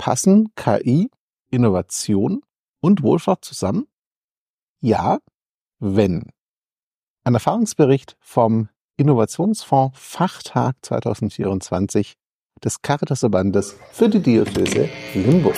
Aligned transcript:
Passen 0.00 0.48
KI, 0.56 1.10
Innovation 1.50 2.40
und 2.80 3.02
Wohlfahrt 3.02 3.44
zusammen? 3.44 3.86
Ja, 4.80 5.18
wenn. 5.78 6.30
Ein 7.22 7.34
Erfahrungsbericht 7.34 8.16
vom 8.18 8.70
Innovationsfonds 8.96 10.00
Fachtag 10.00 10.76
2024 10.80 12.14
des 12.64 12.80
Caritasverbandes 12.80 13.76
für 13.92 14.08
die 14.08 14.20
Diözese 14.20 14.88
Limburg. 15.12 15.56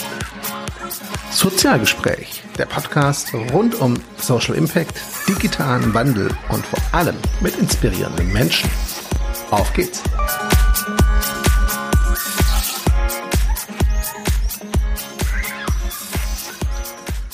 Sozialgespräch, 1.31 2.43
der 2.59 2.67
Podcast 2.67 3.33
rund 3.53 3.81
um 3.81 3.95
Social 4.17 4.57
Impact, 4.57 5.01
digitalen 5.29 5.95
Wandel 5.95 6.37
und 6.49 6.67
vor 6.67 6.81
allem 6.91 7.17
mit 7.41 7.57
inspirierenden 7.59 8.33
Menschen. 8.33 8.69
Auf 9.53 9.73
geht's! 9.73 10.03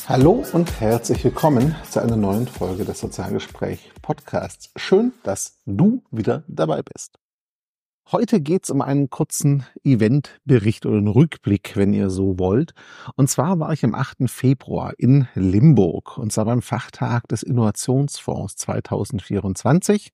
Hallo 0.09 0.43
und 0.55 0.80
herzlich 0.80 1.23
willkommen 1.23 1.77
zu 1.91 2.01
einer 2.01 2.17
neuen 2.17 2.48
Folge 2.48 2.87
des 2.87 2.98
Sozialgespräch 2.98 3.93
Podcasts. 4.01 4.71
Schön, 4.75 5.12
dass 5.23 5.61
du 5.67 6.03
wieder 6.11 6.45
dabei 6.48 6.81
bist. 6.81 7.19
Heute 8.11 8.41
geht's 8.41 8.71
um 8.71 8.81
einen 8.81 9.11
kurzen 9.11 9.67
Eventbericht 9.84 10.87
oder 10.87 10.97
einen 10.97 11.09
Rückblick, 11.09 11.77
wenn 11.77 11.93
ihr 11.93 12.09
so 12.09 12.39
wollt. 12.39 12.73
Und 13.17 13.29
zwar 13.29 13.61
war 13.61 13.75
ich 13.75 13.84
am 13.84 13.95
8. 13.95 14.31
Februar 14.31 14.95
in 14.97 15.29
Limburg 15.34 16.17
und 16.17 16.33
zwar 16.33 16.47
beim 16.47 16.62
Fachtag 16.62 17.29
des 17.29 17.43
Innovationsfonds 17.43 18.56
2024. 18.56 20.09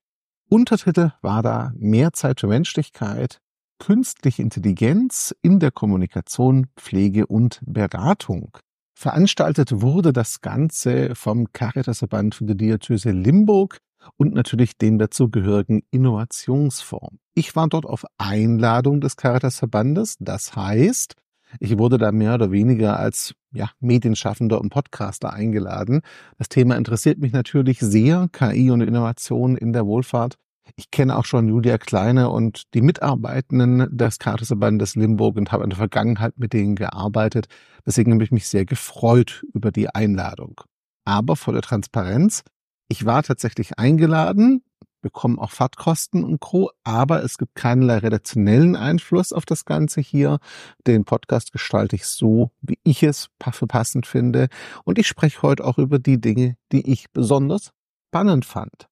Untertitel 0.48 1.12
war 1.22 1.44
da 1.44 1.72
Mehr 1.76 2.12
Zeit 2.12 2.40
für 2.40 2.48
Menschlichkeit, 2.48 3.38
künstliche 3.78 4.42
Intelligenz 4.42 5.32
in 5.40 5.60
der 5.60 5.70
Kommunikation, 5.70 6.66
Pflege 6.76 7.28
und 7.28 7.60
Beratung. 7.64 8.58
Veranstaltet 8.94 9.82
wurde 9.82 10.12
das 10.12 10.40
Ganze 10.40 11.14
vom 11.14 11.52
Caritasverband 11.52 12.36
für 12.36 12.44
die 12.44 12.56
Diözese 12.56 13.10
Limburg 13.10 13.78
und 14.16 14.34
natürlich 14.34 14.78
dem 14.78 14.98
dazugehörigen 14.98 15.82
Innovationsfonds. 15.90 17.16
Ich 17.34 17.56
war 17.56 17.68
dort 17.68 17.86
auf 17.86 18.04
Einladung 18.18 19.00
des 19.00 19.16
Caritasverbandes. 19.16 20.16
Das 20.20 20.54
heißt, 20.54 21.14
ich 21.60 21.78
wurde 21.78 21.98
da 21.98 22.12
mehr 22.12 22.34
oder 22.34 22.50
weniger 22.50 22.98
als 22.98 23.34
ja, 23.52 23.70
Medienschaffender 23.80 24.60
und 24.60 24.70
Podcaster 24.70 25.32
eingeladen. 25.32 26.00
Das 26.38 26.48
Thema 26.48 26.76
interessiert 26.76 27.18
mich 27.18 27.32
natürlich 27.32 27.80
sehr, 27.80 28.28
KI 28.32 28.70
und 28.70 28.80
Innovation 28.80 29.56
in 29.56 29.72
der 29.72 29.86
Wohlfahrt. 29.86 30.36
Ich 30.76 30.90
kenne 30.90 31.16
auch 31.16 31.24
schon 31.24 31.48
Julia 31.48 31.78
Kleine 31.78 32.30
und 32.30 32.74
die 32.74 32.80
Mitarbeitenden 32.80 33.96
des 33.96 34.18
Caritasverbandes 34.18 34.96
Limburg 34.96 35.36
und 35.36 35.52
habe 35.52 35.64
in 35.64 35.70
der 35.70 35.78
Vergangenheit 35.78 36.38
mit 36.38 36.52
denen 36.52 36.74
gearbeitet. 36.74 37.46
Deswegen 37.86 38.12
habe 38.12 38.24
ich 38.24 38.32
mich 38.32 38.48
sehr 38.48 38.64
gefreut 38.64 39.44
über 39.52 39.70
die 39.70 39.88
Einladung. 39.88 40.60
Aber 41.04 41.36
vor 41.36 41.52
der 41.52 41.62
Transparenz, 41.62 42.42
ich 42.88 43.04
war 43.04 43.22
tatsächlich 43.22 43.78
eingeladen, 43.78 44.62
bekomme 45.04 45.38
auch 45.38 45.50
Fahrtkosten 45.50 46.24
und 46.24 46.40
Co., 46.40 46.70
aber 46.82 47.22
es 47.22 47.36
gibt 47.36 47.54
keinerlei 47.54 47.98
redaktionellen 47.98 48.74
Einfluss 48.74 49.34
auf 49.34 49.44
das 49.44 49.66
Ganze 49.66 50.00
hier. 50.00 50.38
Den 50.86 51.04
Podcast 51.04 51.52
gestalte 51.52 51.94
ich 51.94 52.06
so, 52.06 52.50
wie 52.62 52.78
ich 52.84 53.02
es 53.02 53.28
für 53.52 53.66
passend 53.66 54.06
finde. 54.06 54.48
Und 54.84 54.98
ich 54.98 55.06
spreche 55.06 55.42
heute 55.42 55.64
auch 55.64 55.76
über 55.76 55.98
die 55.98 56.20
Dinge, 56.20 56.56
die 56.72 56.90
ich 56.90 57.10
besonders 57.12 57.72
spannend 58.08 58.46
fand. 58.46 58.88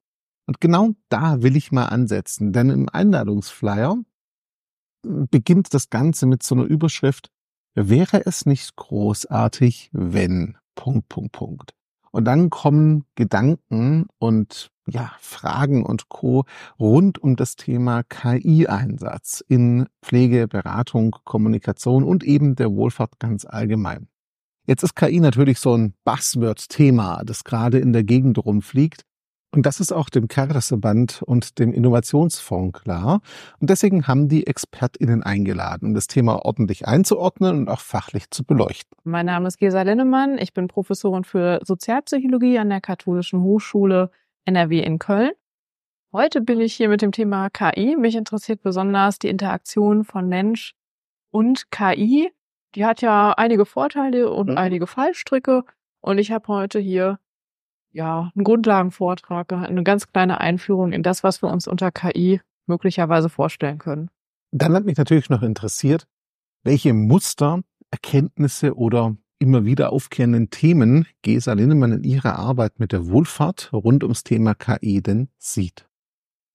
Und 0.52 0.60
genau 0.60 0.90
da 1.08 1.40
will 1.40 1.56
ich 1.56 1.72
mal 1.72 1.86
ansetzen, 1.86 2.52
denn 2.52 2.68
im 2.68 2.86
Einladungsflyer 2.86 3.96
beginnt 5.00 5.72
das 5.72 5.88
Ganze 5.88 6.26
mit 6.26 6.42
so 6.42 6.54
einer 6.54 6.64
Überschrift, 6.64 7.30
wäre 7.74 8.26
es 8.26 8.44
nicht 8.44 8.76
großartig, 8.76 9.88
wenn, 9.94 10.58
Punkt, 10.74 11.08
Punkt, 11.08 11.32
Punkt. 11.32 11.74
Und 12.10 12.26
dann 12.26 12.50
kommen 12.50 13.06
Gedanken 13.14 14.08
und 14.18 14.70
ja, 14.86 15.12
Fragen 15.20 15.86
und 15.86 16.10
Co. 16.10 16.44
rund 16.78 17.18
um 17.18 17.34
das 17.36 17.56
Thema 17.56 18.02
KI-Einsatz 18.02 19.42
in 19.48 19.86
Pflege, 20.02 20.48
Beratung, 20.48 21.16
Kommunikation 21.24 22.04
und 22.04 22.24
eben 22.24 22.56
der 22.56 22.70
Wohlfahrt 22.72 23.18
ganz 23.18 23.46
allgemein. 23.46 24.06
Jetzt 24.66 24.82
ist 24.82 24.96
KI 24.96 25.18
natürlich 25.18 25.60
so 25.60 25.74
ein 25.74 25.94
Buzzword-Thema, 26.04 27.22
das 27.24 27.42
gerade 27.42 27.78
in 27.78 27.94
der 27.94 28.04
Gegend 28.04 28.36
rumfliegt. 28.36 29.06
Und 29.54 29.66
das 29.66 29.80
ist 29.80 29.92
auch 29.92 30.08
dem 30.08 30.28
Caritasverband 30.28 31.22
und 31.22 31.58
dem 31.58 31.74
Innovationsfonds 31.74 32.80
klar. 32.80 33.20
Und 33.60 33.68
deswegen 33.68 34.06
haben 34.06 34.28
die 34.28 34.46
ExpertInnen 34.46 35.22
eingeladen, 35.22 35.88
um 35.88 35.94
das 35.94 36.06
Thema 36.06 36.44
ordentlich 36.44 36.88
einzuordnen 36.88 37.58
und 37.58 37.68
auch 37.68 37.80
fachlich 37.80 38.30
zu 38.30 38.44
beleuchten. 38.44 38.96
Mein 39.04 39.26
Name 39.26 39.48
ist 39.48 39.58
Gesa 39.58 39.82
Linnemann. 39.82 40.38
Ich 40.38 40.54
bin 40.54 40.68
Professorin 40.68 41.24
für 41.24 41.60
Sozialpsychologie 41.64 42.58
an 42.58 42.70
der 42.70 42.80
Katholischen 42.80 43.42
Hochschule 43.42 44.10
NRW 44.46 44.80
in 44.80 44.98
Köln. 44.98 45.32
Heute 46.12 46.40
bin 46.40 46.60
ich 46.60 46.74
hier 46.74 46.88
mit 46.88 47.02
dem 47.02 47.12
Thema 47.12 47.50
KI. 47.50 47.96
Mich 47.96 48.16
interessiert 48.16 48.62
besonders 48.62 49.18
die 49.18 49.28
Interaktion 49.28 50.04
von 50.04 50.28
Mensch 50.28 50.74
und 51.30 51.70
KI. 51.70 52.32
Die 52.74 52.86
hat 52.86 53.02
ja 53.02 53.32
einige 53.32 53.66
Vorteile 53.66 54.30
und 54.30 54.50
mhm. 54.50 54.58
einige 54.58 54.86
Fallstricke. 54.86 55.64
Und 56.00 56.16
ich 56.16 56.32
habe 56.32 56.48
heute 56.48 56.78
hier 56.78 57.18
ja, 57.92 58.30
einen 58.34 58.44
Grundlagenvortrag, 58.44 59.52
eine 59.52 59.82
ganz 59.82 60.08
kleine 60.08 60.40
Einführung 60.40 60.92
in 60.92 61.02
das, 61.02 61.22
was 61.22 61.42
wir 61.42 61.50
uns 61.50 61.66
unter 61.68 61.90
KI 61.90 62.40
möglicherweise 62.66 63.28
vorstellen 63.28 63.78
können. 63.78 64.08
Dann 64.50 64.74
hat 64.74 64.84
mich 64.84 64.96
natürlich 64.96 65.30
noch 65.30 65.42
interessiert, 65.42 66.06
welche 66.62 66.92
Muster, 66.94 67.62
Erkenntnisse 67.90 68.76
oder 68.76 69.16
immer 69.38 69.64
wieder 69.64 69.92
aufkehrenden 69.92 70.50
Themen 70.50 71.06
Gesa 71.22 71.52
Linnemann 71.52 71.92
in 71.92 72.04
ihrer 72.04 72.38
Arbeit 72.38 72.78
mit 72.78 72.92
der 72.92 73.08
Wohlfahrt 73.08 73.72
rund 73.72 74.04
ums 74.04 74.22
Thema 74.22 74.54
KI 74.54 75.02
denn 75.02 75.28
sieht. 75.38 75.86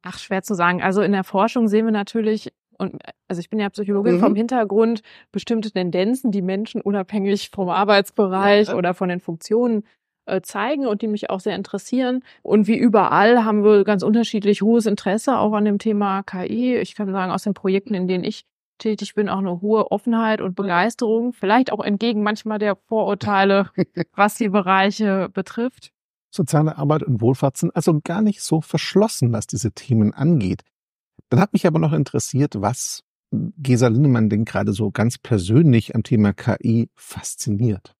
Ach, 0.04 0.18
schwer 0.18 0.42
zu 0.42 0.56
sagen. 0.56 0.82
Also 0.82 1.02
in 1.02 1.12
der 1.12 1.26
Forschung 1.26 1.68
sehen 1.68 1.86
wir 1.86 1.92
natürlich, 1.92 2.54
und 2.78 3.02
also 3.28 3.42
ich 3.42 3.50
bin 3.50 3.60
ja 3.60 3.70
Psychologin 3.70 4.16
mhm. 4.16 4.20
vom 4.22 4.36
Hintergrund, 4.36 5.02
bestimmte 5.34 5.70
Tendenzen, 5.70 6.32
die 6.32 6.42
Menschen 6.42 6.80
unabhängig 6.80 7.50
vom 7.50 7.68
Arbeitsbereich 7.68 8.70
ja. 8.70 8.76
oder 8.76 8.94
von 8.94 9.10
den 9.10 9.20
Funktionen 9.20 9.84
äh, 9.84 10.07
zeigen 10.42 10.86
und 10.86 11.02
die 11.02 11.08
mich 11.08 11.30
auch 11.30 11.40
sehr 11.40 11.56
interessieren. 11.56 12.24
Und 12.44 12.68
wie 12.68 12.78
überall 12.78 13.44
haben 13.44 13.64
wir 13.64 13.84
ganz 13.84 14.04
unterschiedlich 14.04 14.62
hohes 14.62 14.86
Interesse 14.86 15.38
auch 15.38 15.54
an 15.54 15.66
dem 15.66 15.80
Thema 15.80 16.24
KI. 16.24 16.76
Ich 16.78 16.96
kann 16.96 17.12
sagen, 17.12 17.32
aus 17.32 17.44
den 17.44 17.54
Projekten, 17.54 17.94
in 17.94 18.08
denen 18.08 18.24
ich 18.24 18.46
tätig 18.78 19.16
bin, 19.16 19.30
auch 19.30 19.40
eine 19.40 19.62
hohe 19.62 19.92
Offenheit 19.92 20.42
und 20.42 20.56
Begeisterung. 20.56 21.34
Vielleicht 21.34 21.72
auch 21.72 21.84
entgegen 21.84 22.24
manchmal 22.24 22.60
der 22.60 22.76
Vorurteile, 22.76 23.72
was 24.16 24.36
die 24.36 24.50
Bereiche 24.50 25.30
betrifft. 25.34 25.92
Soziale 26.30 26.78
Arbeit 26.78 27.04
und 27.04 27.22
Wohlfahrt 27.22 27.58
sind 27.58 27.76
also 27.76 28.00
gar 28.04 28.22
nicht 28.22 28.42
so 28.42 28.62
verschlossen, 28.62 29.32
was 29.32 29.48
diese 29.48 29.72
Themen 29.72 30.14
angeht. 30.14 30.62
Dann 31.30 31.40
hat 31.40 31.54
mich 31.54 31.66
aber 31.66 31.80
noch 31.80 31.94
interessiert, 31.94 32.62
was 32.62 33.04
Gesa 33.32 33.88
Lindemann 33.88 34.30
denn 34.30 34.46
gerade 34.46 34.72
so 34.72 34.92
ganz 34.92 35.18
persönlich 35.18 35.96
am 35.96 36.04
Thema 36.04 36.34
KI 36.34 36.90
fasziniert 36.96 37.97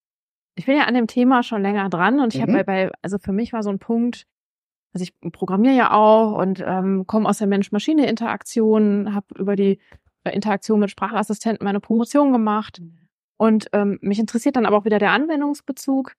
ich 0.58 0.66
bin 0.66 0.78
ja 0.78 0.86
an 0.86 0.94
dem 0.96 1.08
Thema 1.08 1.44
schon 1.44 1.62
länger 1.62 1.90
dran 1.90 2.20
und 2.20 2.34
ich 2.34 2.42
mhm. 2.42 2.52
habe 2.54 2.64
bei, 2.64 2.92
also 3.02 3.18
für 3.20 3.32
mich 3.32 3.54
war 3.54 3.64
so 3.64 3.70
ein 3.70 3.80
Punkt, 3.80 4.26
also 4.94 5.04
ich 5.04 5.14
programmiere 5.32 5.76
ja 5.76 5.92
auch 5.92 6.34
und 6.34 6.64
ähm, 6.66 7.06
komme 7.06 7.30
aus 7.30 7.38
der 7.38 7.48
Mensch-Maschine-Interaktion, 7.48 9.14
habe 9.14 9.28
über 9.38 9.56
die 9.56 9.80
äh, 10.24 10.36
Interaktion 10.36 10.80
mit 10.80 10.90
Sprachassistenten 10.90 11.64
meine 11.64 11.80
Promotion 11.80 12.32
gemacht 12.32 12.82
und 13.38 13.68
ähm, 13.74 14.00
mich 14.02 14.20
interessiert 14.20 14.56
dann 14.56 14.66
aber 14.66 14.78
auch 14.78 14.86
wieder 14.86 15.00
der 15.00 15.12
Anwendungsbezug. 15.12 16.14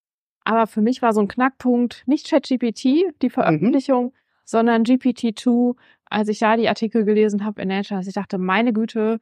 Aber 0.45 0.67
für 0.67 0.81
mich 0.81 1.03
war 1.03 1.13
so 1.13 1.21
ein 1.21 1.29
Knackpunkt 1.29 2.05
nicht 2.07 2.31
ChatGPT, 2.31 2.85
die 2.85 3.27
mhm. 3.27 3.31
Veröffentlichung, 3.31 4.05
mhm. 4.07 4.13
sondern 4.45 4.85
GPT-2, 4.85 5.75
als 6.07 6.29
ich 6.29 6.39
da 6.39 6.57
die 6.57 6.69
Artikel 6.69 7.05
gelesen 7.05 7.45
habe 7.45 7.61
in 7.61 7.69
Nature, 7.69 7.99
dass 7.99 8.07
ich 8.07 8.15
dachte, 8.15 8.39
meine 8.39 8.73
Güte, 8.73 9.19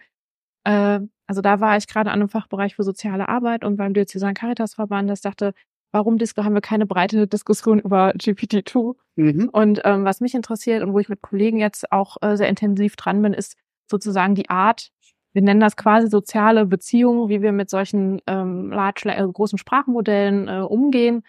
äh, 0.67 1.01
also 1.27 1.41
da 1.41 1.61
war 1.61 1.77
ich 1.77 1.87
gerade 1.87 2.11
an 2.11 2.21
einem 2.21 2.29
Fachbereich 2.29 2.77
für 2.77 2.83
soziale 2.83 3.29
Arbeit 3.29 3.65
und 3.65 3.77
beim 3.77 3.95
Diözesan 3.95 4.35
Caritas-Verband, 4.35 5.09
das 5.09 5.21
dachte, 5.21 5.55
warum 5.93 6.19
haben 6.19 6.55
wir 6.55 6.61
keine 6.61 6.87
breite 6.87 7.27
Diskussion 7.27 7.79
über 7.79 8.11
GPT-2? 8.11 8.97
Mhm. 9.17 9.49
Und 9.51 9.81
ähm, 9.85 10.05
was 10.05 10.21
mich 10.21 10.35
interessiert 10.35 10.83
und 10.83 10.93
wo 10.93 10.99
ich 10.99 11.09
mit 11.09 11.23
Kollegen 11.23 11.59
jetzt 11.59 11.91
auch 11.93 12.17
äh, 12.21 12.37
sehr 12.37 12.49
intensiv 12.49 12.97
dran 12.97 13.23
bin, 13.23 13.33
ist 13.33 13.57
sozusagen 13.91 14.35
die 14.35 14.51
Art, 14.51 14.91
wir 15.33 15.43
nennen 15.43 15.61
das 15.61 15.77
quasi 15.77 16.09
soziale 16.09 16.67
Beziehungen, 16.67 17.29
wie 17.29 17.43
wir 17.43 17.53
mit 17.53 17.71
solchen 17.71 18.21
ähm, 18.27 18.71
large, 18.71 19.09
äh, 19.09 19.27
großen 19.27 19.59
Sprachmodellen 19.59 20.49
äh, 20.49 20.61
umgehen 20.61 21.23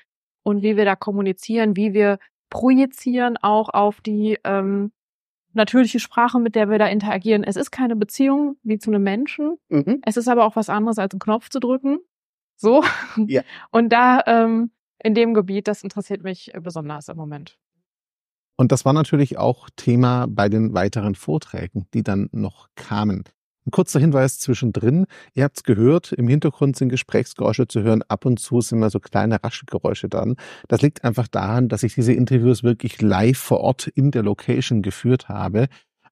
und 0.44 0.64
wie 0.64 0.78
wir 0.78 0.86
da 0.86 0.96
kommunizieren, 0.96 1.76
wie 1.76 1.94
wir 1.94 2.18
projizieren 2.50 3.38
auch 3.38 3.70
auf 3.70 4.02
die 4.02 4.38
ähm, 4.44 4.92
natürliche 5.58 6.00
Sprache, 6.00 6.40
mit 6.40 6.56
der 6.56 6.70
wir 6.70 6.80
da 6.80 6.88
interagieren. 6.88 7.44
Es 7.44 7.58
ist 7.58 7.72
keine 7.72 7.96
Beziehung 7.96 8.58
wie 8.64 8.80
zu 8.80 8.90
einem 8.90 9.04
Menschen. 9.04 9.58
Mhm. 9.70 10.02
Es 10.06 10.16
ist 10.16 10.30
aber 10.30 10.46
auch 10.46 10.56
was 10.56 10.70
anderes, 10.70 10.98
als 10.98 11.14
einen 11.14 11.20
Knopf 11.20 11.50
zu 11.50 11.60
drücken. 11.60 12.00
So. 12.56 12.84
Ja. 13.28 13.42
Und 13.72 13.90
da 13.90 14.22
ähm, 14.26 14.72
in 15.04 15.14
dem 15.14 15.34
Gebiet, 15.34 15.68
das 15.68 15.84
interessiert 15.84 16.24
mich 16.24 16.52
besonders 16.62 17.10
im 17.10 17.18
Moment. 17.18 17.58
Und 18.56 18.72
das 18.72 18.86
war 18.86 18.94
natürlich 18.94 19.38
auch 19.38 19.70
Thema 19.76 20.26
bei 20.28 20.50
den 20.50 20.74
weiteren 20.74 21.14
Vorträgen, 21.14 21.88
die 21.94 22.04
dann 22.04 22.30
noch 22.32 22.70
kamen. 22.76 23.26
Ein 23.68 23.72
kurzer 23.72 24.00
Hinweis 24.00 24.40
zwischendrin. 24.40 25.08
Ihr 25.34 25.44
habt 25.44 25.58
es 25.58 25.64
gehört, 25.64 26.14
im 26.14 26.30
Hintergrund 26.30 26.78
sind 26.78 26.88
Gesprächsgeräusche 26.88 27.68
zu 27.68 27.82
hören. 27.82 28.02
Ab 28.08 28.24
und 28.24 28.40
zu 28.40 28.62
sind 28.62 28.80
mal 28.80 28.90
so 28.90 29.02
kleine 29.02 29.44
Raschelgeräusche 29.44 30.08
dran. 30.08 30.38
Das 30.70 30.82
liegt 30.82 31.04
einfach 31.04 31.28
daran, 31.28 31.68
dass 31.68 31.84
ich 31.84 31.94
diese 31.94 32.14
Interviews 32.14 32.64
wirklich 32.64 33.02
live 33.02 33.38
vor 33.38 33.60
Ort 33.60 33.88
in 33.88 34.12
der 34.12 34.24
Location 34.24 34.82
geführt 34.82 35.28
habe 35.28 35.68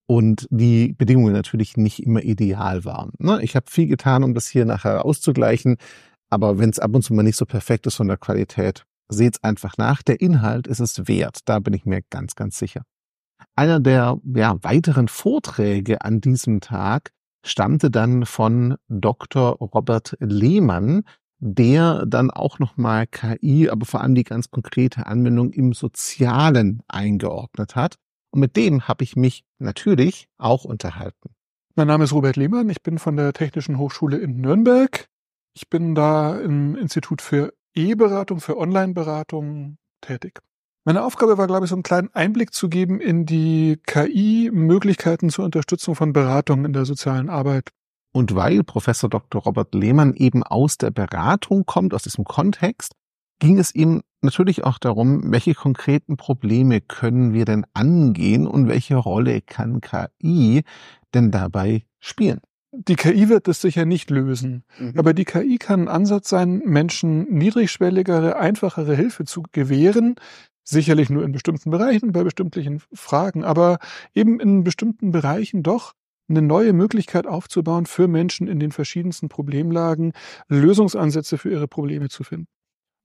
und 0.06 0.48
die 0.50 0.92
Bedingungen 0.98 1.32
natürlich 1.32 1.78
nicht 1.78 2.04
immer 2.04 2.24
ideal 2.24 2.84
waren. 2.84 3.14
Ne? 3.20 3.42
Ich 3.42 3.56
habe 3.56 3.72
viel 3.72 3.88
getan, 3.88 4.26
um 4.26 4.34
das 4.34 4.48
hier 4.50 4.66
nachher 4.66 5.06
auszugleichen. 5.06 5.78
Aber 6.30 6.60
wenn 6.60 6.72
es 6.72 6.80
ab 6.80 6.94
und 6.94 7.04
zu 7.04 7.14
mal 7.14 7.24
nicht 7.24 7.38
so 7.38 7.46
perfekt 7.46 7.88
ist 7.88 7.96
von 7.96 8.10
der 8.10 8.18
Qualität, 8.18 8.84
seht's 9.08 9.42
einfach 9.46 9.78
nach. 9.78 10.04
Der 10.04 10.20
Inhalt 10.20 10.68
ist 10.68 10.82
es 10.82 11.08
wert. 11.08 11.40
Da 11.46 11.60
bin 11.60 11.74
ich 11.74 11.86
mir 11.86 12.02
ganz, 12.10 12.36
ganz 12.36 12.60
sicher. 12.60 12.82
Einer 13.56 13.80
der 13.80 14.20
ja, 14.36 14.62
weiteren 14.62 15.08
Vorträge 15.08 16.02
an 16.02 16.20
diesem 16.20 16.60
Tag 16.60 17.12
stammte 17.46 17.92
dann 17.92 18.26
von 18.26 18.76
Dr. 18.88 19.52
Robert 19.60 20.16
Lehmann, 20.20 21.04
der 21.40 22.06
dann 22.06 22.32
auch 22.32 22.60
nochmal 22.60 23.08
KI, 23.08 23.70
aber 23.70 23.86
vor 23.86 24.02
allem 24.02 24.16
die 24.16 24.24
ganz 24.24 24.50
konkrete 24.50 25.06
Anwendung 25.06 25.52
im 25.52 25.74
Sozialen 25.74 26.82
eingeordnet 26.88 27.76
hat. 27.76 27.96
Und 28.32 28.40
mit 28.40 28.56
dem 28.58 28.88
habe 28.88 29.04
ich 29.04 29.16
mich 29.16 29.44
natürlich 29.60 30.28
auch 30.38 30.66
unterhalten. 30.66 31.30
Mein 31.76 31.88
Name 31.88 32.06
ist 32.06 32.14
Robert 32.14 32.38
Lehmann, 32.38 32.70
ich 32.70 32.82
bin 32.82 33.00
von 33.00 33.18
der 33.18 33.34
Technischen 33.34 33.78
Hochschule 33.78 34.18
in 34.18 34.38
Nürnberg. 34.42 35.08
Ich 35.54 35.70
bin 35.70 35.96
da 35.96 36.40
im 36.40 36.76
Institut 36.76 37.22
für 37.22 37.54
E-Beratung, 37.76 38.40
für 38.40 38.58
Online-Beratung 38.58 39.78
tätig. 40.02 40.40
Meine 40.88 41.04
Aufgabe 41.04 41.40
war, 41.40 41.48
glaube 41.48 41.66
ich, 41.66 41.70
so 41.72 41.76
einen 41.76 41.82
kleinen 41.82 42.14
Einblick 42.14 42.54
zu 42.54 42.70
geben 42.70 43.00
in 43.02 43.26
die 43.26 43.80
KI-Möglichkeiten 43.88 45.32
zur 45.32 45.44
Unterstützung 45.44 45.96
von 45.96 46.14
Beratung 46.14 46.64
in 46.64 46.74
der 46.74 46.86
sozialen 46.86 47.28
Arbeit. 47.28 47.72
Und 48.12 48.36
weil 48.36 48.64
Professor 48.64 49.10
Dr. 49.10 49.42
Robert 49.42 49.74
Lehmann 49.74 50.14
eben 50.14 50.44
aus 50.44 50.78
der 50.78 50.92
Beratung 50.92 51.66
kommt, 51.66 51.96
aus 51.96 52.04
diesem 52.04 52.24
Kontext, 52.24 52.94
ging 53.40 53.58
es 53.58 53.74
ihm 53.74 54.04
natürlich 54.22 54.64
auch 54.64 54.78
darum, 54.78 55.32
welche 55.32 55.56
konkreten 55.56 56.18
Probleme 56.18 56.82
können 56.82 57.34
wir 57.34 57.46
denn 57.46 57.66
angehen 57.74 58.46
und 58.46 58.68
welche 58.68 58.96
Rolle 58.96 59.42
kann 59.42 59.82
KI 59.82 60.64
denn 61.16 61.32
dabei 61.32 61.84
spielen? 62.00 62.42
Die 62.72 62.96
KI 62.96 63.28
wird 63.28 63.48
das 63.48 63.60
sicher 63.60 63.86
nicht 63.86 64.12
lösen, 64.12 64.66
mhm. 64.78 64.94
aber 64.98 65.16
die 65.16 65.26
KI 65.26 65.58
kann 65.58 65.82
ein 65.82 65.88
Ansatz 65.88 66.30
sein, 66.30 66.62
Menschen 66.64 67.24
niedrigschwelligere, 67.34 68.38
einfachere 68.38 68.96
Hilfe 68.96 69.26
zu 69.26 69.44
gewähren, 69.52 70.16
Sicherlich 70.68 71.10
nur 71.10 71.24
in 71.24 71.32
bestimmten 71.32 71.70
Bereichen, 71.70 72.12
bei 72.12 72.24
bestimmten 72.24 72.82
Fragen, 72.92 73.44
aber 73.44 73.78
eben 74.14 74.40
in 74.40 74.64
bestimmten 74.64 75.12
Bereichen 75.12 75.62
doch 75.62 75.94
eine 76.28 76.42
neue 76.42 76.74
Möglichkeit 76.74 77.28
aufzubauen, 77.28 77.86
für 77.86 78.08
Menschen 78.08 78.48
in 78.48 78.60
den 78.60 78.72
verschiedensten 78.72 79.30
Problemlagen 79.30 80.14
Lösungsansätze 80.48 81.38
für 81.38 81.52
ihre 81.52 81.68
Probleme 81.68 82.10
zu 82.10 82.24
finden. 82.24 82.48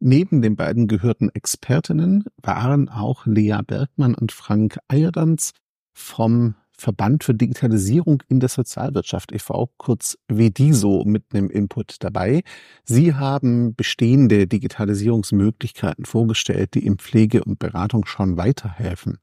Neben 0.02 0.40
den 0.40 0.56
beiden 0.56 0.88
gehörten 0.88 1.28
Expertinnen 1.28 2.24
waren 2.42 2.88
auch 2.88 3.26
Lea 3.26 3.58
Bergmann 3.66 4.14
und 4.14 4.32
Frank 4.32 4.78
Eierdanz 4.88 5.52
vom 5.92 6.54
Verband 6.80 7.22
für 7.22 7.34
Digitalisierung 7.34 8.22
in 8.28 8.40
der 8.40 8.48
Sozialwirtschaft 8.48 9.32
e.V., 9.32 9.70
kurz 9.76 10.18
WDISO, 10.28 11.04
mit 11.06 11.24
einem 11.32 11.50
Input 11.50 11.96
dabei. 12.00 12.42
Sie 12.84 13.14
haben 13.14 13.74
bestehende 13.74 14.46
Digitalisierungsmöglichkeiten 14.46 16.04
vorgestellt, 16.04 16.74
die 16.74 16.84
in 16.84 16.98
Pflege 16.98 17.44
und 17.44 17.58
Beratung 17.58 18.06
schon 18.06 18.36
weiterhelfen. 18.36 19.18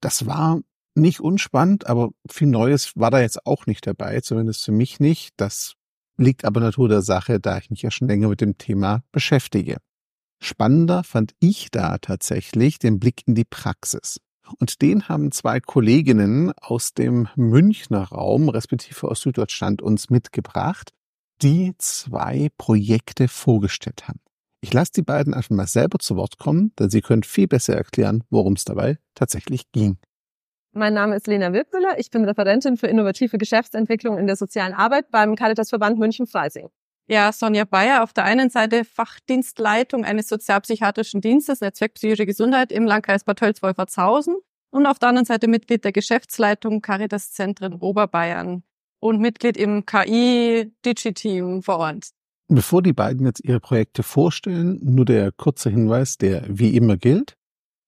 Das 0.00 0.26
war 0.26 0.60
nicht 0.94 1.20
unspannend, 1.20 1.86
aber 1.86 2.10
viel 2.28 2.48
Neues 2.48 2.92
war 2.96 3.10
da 3.10 3.20
jetzt 3.20 3.46
auch 3.46 3.66
nicht 3.66 3.86
dabei, 3.86 4.20
zumindest 4.20 4.64
für 4.64 4.72
mich 4.72 4.98
nicht. 4.98 5.34
Das 5.36 5.74
liegt 6.16 6.44
aber 6.44 6.60
Natur 6.60 6.88
der 6.88 7.02
Sache, 7.02 7.40
da 7.40 7.58
ich 7.58 7.70
mich 7.70 7.82
ja 7.82 7.90
schon 7.90 8.08
länger 8.08 8.28
mit 8.28 8.40
dem 8.40 8.58
Thema 8.58 9.02
beschäftige. 9.12 9.78
Spannender 10.42 11.04
fand 11.04 11.34
ich 11.38 11.70
da 11.70 11.98
tatsächlich 11.98 12.78
den 12.78 12.98
Blick 12.98 13.22
in 13.26 13.34
die 13.34 13.44
Praxis. 13.44 14.20
Und 14.58 14.82
den 14.82 15.08
haben 15.08 15.32
zwei 15.32 15.60
Kolleginnen 15.60 16.52
aus 16.60 16.94
dem 16.94 17.28
Münchner 17.36 18.04
Raum, 18.04 18.48
respektive 18.48 19.08
aus 19.08 19.20
Süddeutschland, 19.20 19.82
uns 19.82 20.10
mitgebracht, 20.10 20.90
die 21.42 21.74
zwei 21.78 22.48
Projekte 22.58 23.28
vorgestellt 23.28 24.08
haben. 24.08 24.20
Ich 24.62 24.72
lasse 24.72 24.92
die 24.92 25.02
beiden 25.02 25.32
einfach 25.32 25.50
mal 25.50 25.66
selber 25.66 25.98
zu 25.98 26.16
Wort 26.16 26.38
kommen, 26.38 26.72
denn 26.78 26.90
sie 26.90 27.00
können 27.00 27.22
viel 27.22 27.48
besser 27.48 27.74
erklären, 27.74 28.24
worum 28.28 28.54
es 28.54 28.64
dabei 28.64 28.98
tatsächlich 29.14 29.70
ging. 29.72 29.96
Mein 30.72 30.94
Name 30.94 31.16
ist 31.16 31.26
Lena 31.26 31.52
Wilpmüller. 31.52 31.98
Ich 31.98 32.10
bin 32.10 32.24
Referentin 32.24 32.76
für 32.76 32.86
innovative 32.86 33.38
Geschäftsentwicklung 33.38 34.18
in 34.18 34.26
der 34.26 34.36
sozialen 34.36 34.74
Arbeit 34.74 35.10
beim 35.10 35.34
Caritasverband 35.34 35.98
München-Freising. 35.98 36.68
Ja, 37.10 37.32
Sonja 37.32 37.64
Bayer, 37.64 38.04
auf 38.04 38.12
der 38.12 38.22
einen 38.22 38.50
Seite 38.50 38.84
Fachdienstleitung 38.84 40.04
eines 40.04 40.28
sozialpsychiatrischen 40.28 41.20
Dienstes, 41.20 41.60
Netzwerk 41.60 41.94
Psychische 41.94 42.24
Gesundheit 42.24 42.70
im 42.70 42.84
Landkreis 42.84 43.24
Bad 43.24 43.40
Tölz-Wolfertshausen 43.40 44.36
und 44.70 44.86
auf 44.86 45.00
der 45.00 45.08
anderen 45.08 45.26
Seite 45.26 45.48
Mitglied 45.48 45.82
der 45.82 45.90
Geschäftsleitung 45.90 46.82
Caritas 46.82 47.32
Zentren 47.32 47.74
Oberbayern 47.74 48.62
und 49.00 49.20
Mitglied 49.20 49.56
im 49.56 49.84
KI-Digi-Team 49.86 51.64
vor 51.64 51.78
Ort. 51.78 52.10
Bevor 52.46 52.80
die 52.80 52.92
beiden 52.92 53.26
jetzt 53.26 53.42
ihre 53.42 53.58
Projekte 53.58 54.04
vorstellen, 54.04 54.78
nur 54.80 55.04
der 55.04 55.32
kurze 55.32 55.68
Hinweis, 55.68 56.16
der 56.16 56.44
wie 56.48 56.76
immer 56.76 56.96
gilt. 56.96 57.34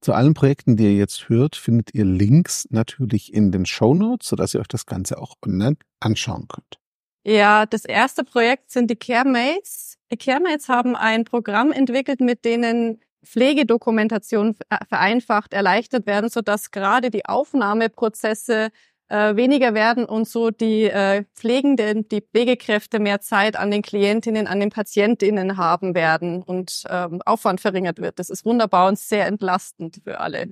Zu 0.01 0.15
allen 0.15 0.35
Projekten, 0.35 0.77
die 0.77 0.83
ihr 0.83 0.97
jetzt 0.97 1.29
hört, 1.29 1.55
findet 1.55 1.95
ihr 1.95 2.05
Links 2.05 2.67
natürlich 2.71 3.33
in 3.33 3.53
den 3.53 3.67
Show 3.67 3.95
Notes, 3.95 4.29
sodass 4.29 4.53
ihr 4.53 4.59
euch 4.59 4.67
das 4.67 4.85
Ganze 4.85 5.19
auch 5.19 5.37
online 5.45 5.77
anschauen 6.01 6.49
könnt. 6.49 6.82
Ja, 7.25 7.67
das 7.67 7.85
erste 7.85 8.25
Projekt 8.25 8.71
sind 8.71 8.91
die 8.91 8.97
CareMates. 8.97 9.97
Die 10.11 10.17
CareMates 10.17 10.69
haben 10.69 10.97
ein 10.97 11.25
Programm 11.25 11.71
entwickelt, 11.71 12.21
mit 12.21 12.45
denen 12.45 13.01
Pflegedokumentation 13.25 14.57
vereinfacht, 14.89 15.55
erleichtert 15.55 16.07
werden, 16.07 16.29
sodass 16.29 16.73
gerade 16.73 17.11
die 17.11 17.25
Aufnahmeprozesse 17.27 18.71
äh, 19.09 19.37
weniger 19.37 19.75
werden 19.75 20.05
und 20.05 20.27
so 20.27 20.51
die 20.51 20.85
äh, 20.85 21.25
Pflegenden, 21.35 22.09
die 22.09 22.23
Pflegekräfte 22.23 22.99
mehr 22.99 23.21
Zeit 23.21 23.57
an 23.57 23.71
den 23.71 23.83
Klientinnen, 23.83 24.47
an 24.49 24.59
den 24.59 24.71
Patientinnen 24.71 25.57
haben 25.57 25.95
werden 25.95 26.43
und 26.43 26.83
ähm, 26.89 27.21
Aufwand 27.25 27.61
verringert 27.61 28.01
wird. 28.01 28.19
Das 28.19 28.31
ist 28.31 28.45
wunderbar 28.45 28.89
und 28.89 28.99
sehr 28.99 29.27
entlastend 29.27 30.01
für 30.03 30.19
alle. 30.19 30.49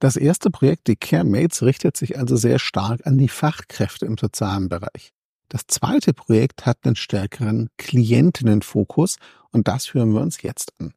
Das 0.00 0.16
erste 0.16 0.50
Projekt, 0.50 0.88
die 0.88 0.96
CareMates, 0.96 1.62
richtet 1.62 1.96
sich 1.96 2.18
also 2.18 2.36
sehr 2.36 2.58
stark 2.58 3.06
an 3.06 3.16
die 3.16 3.28
Fachkräfte 3.28 4.06
im 4.06 4.18
sozialen 4.18 4.68
Bereich. 4.68 5.12
Das 5.50 5.66
zweite 5.66 6.14
Projekt 6.14 6.64
hat 6.64 6.78
einen 6.84 6.94
stärkeren 6.94 7.70
Klientinnenfokus 7.76 9.16
und 9.50 9.66
das 9.66 9.92
hören 9.92 10.12
wir 10.14 10.20
uns 10.20 10.40
jetzt 10.42 10.72
an. 10.78 10.94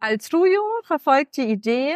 Altrujo 0.00 0.62
verfolgt 0.84 1.36
die 1.36 1.50
Idee, 1.50 1.94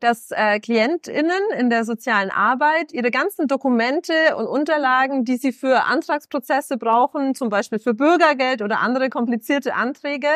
dass 0.00 0.30
äh, 0.32 0.60
KlientInnen 0.60 1.42
in 1.58 1.70
der 1.70 1.84
sozialen 1.84 2.30
Arbeit 2.30 2.92
ihre 2.92 3.10
ganzen 3.10 3.48
Dokumente 3.48 4.36
und 4.36 4.46
Unterlagen, 4.46 5.24
die 5.24 5.38
sie 5.38 5.52
für 5.52 5.84
Antragsprozesse 5.84 6.76
brauchen, 6.76 7.34
zum 7.34 7.48
Beispiel 7.48 7.78
für 7.78 7.94
Bürgergeld 7.94 8.60
oder 8.60 8.80
andere 8.80 9.08
komplizierte 9.08 9.74
Anträge, 9.74 10.28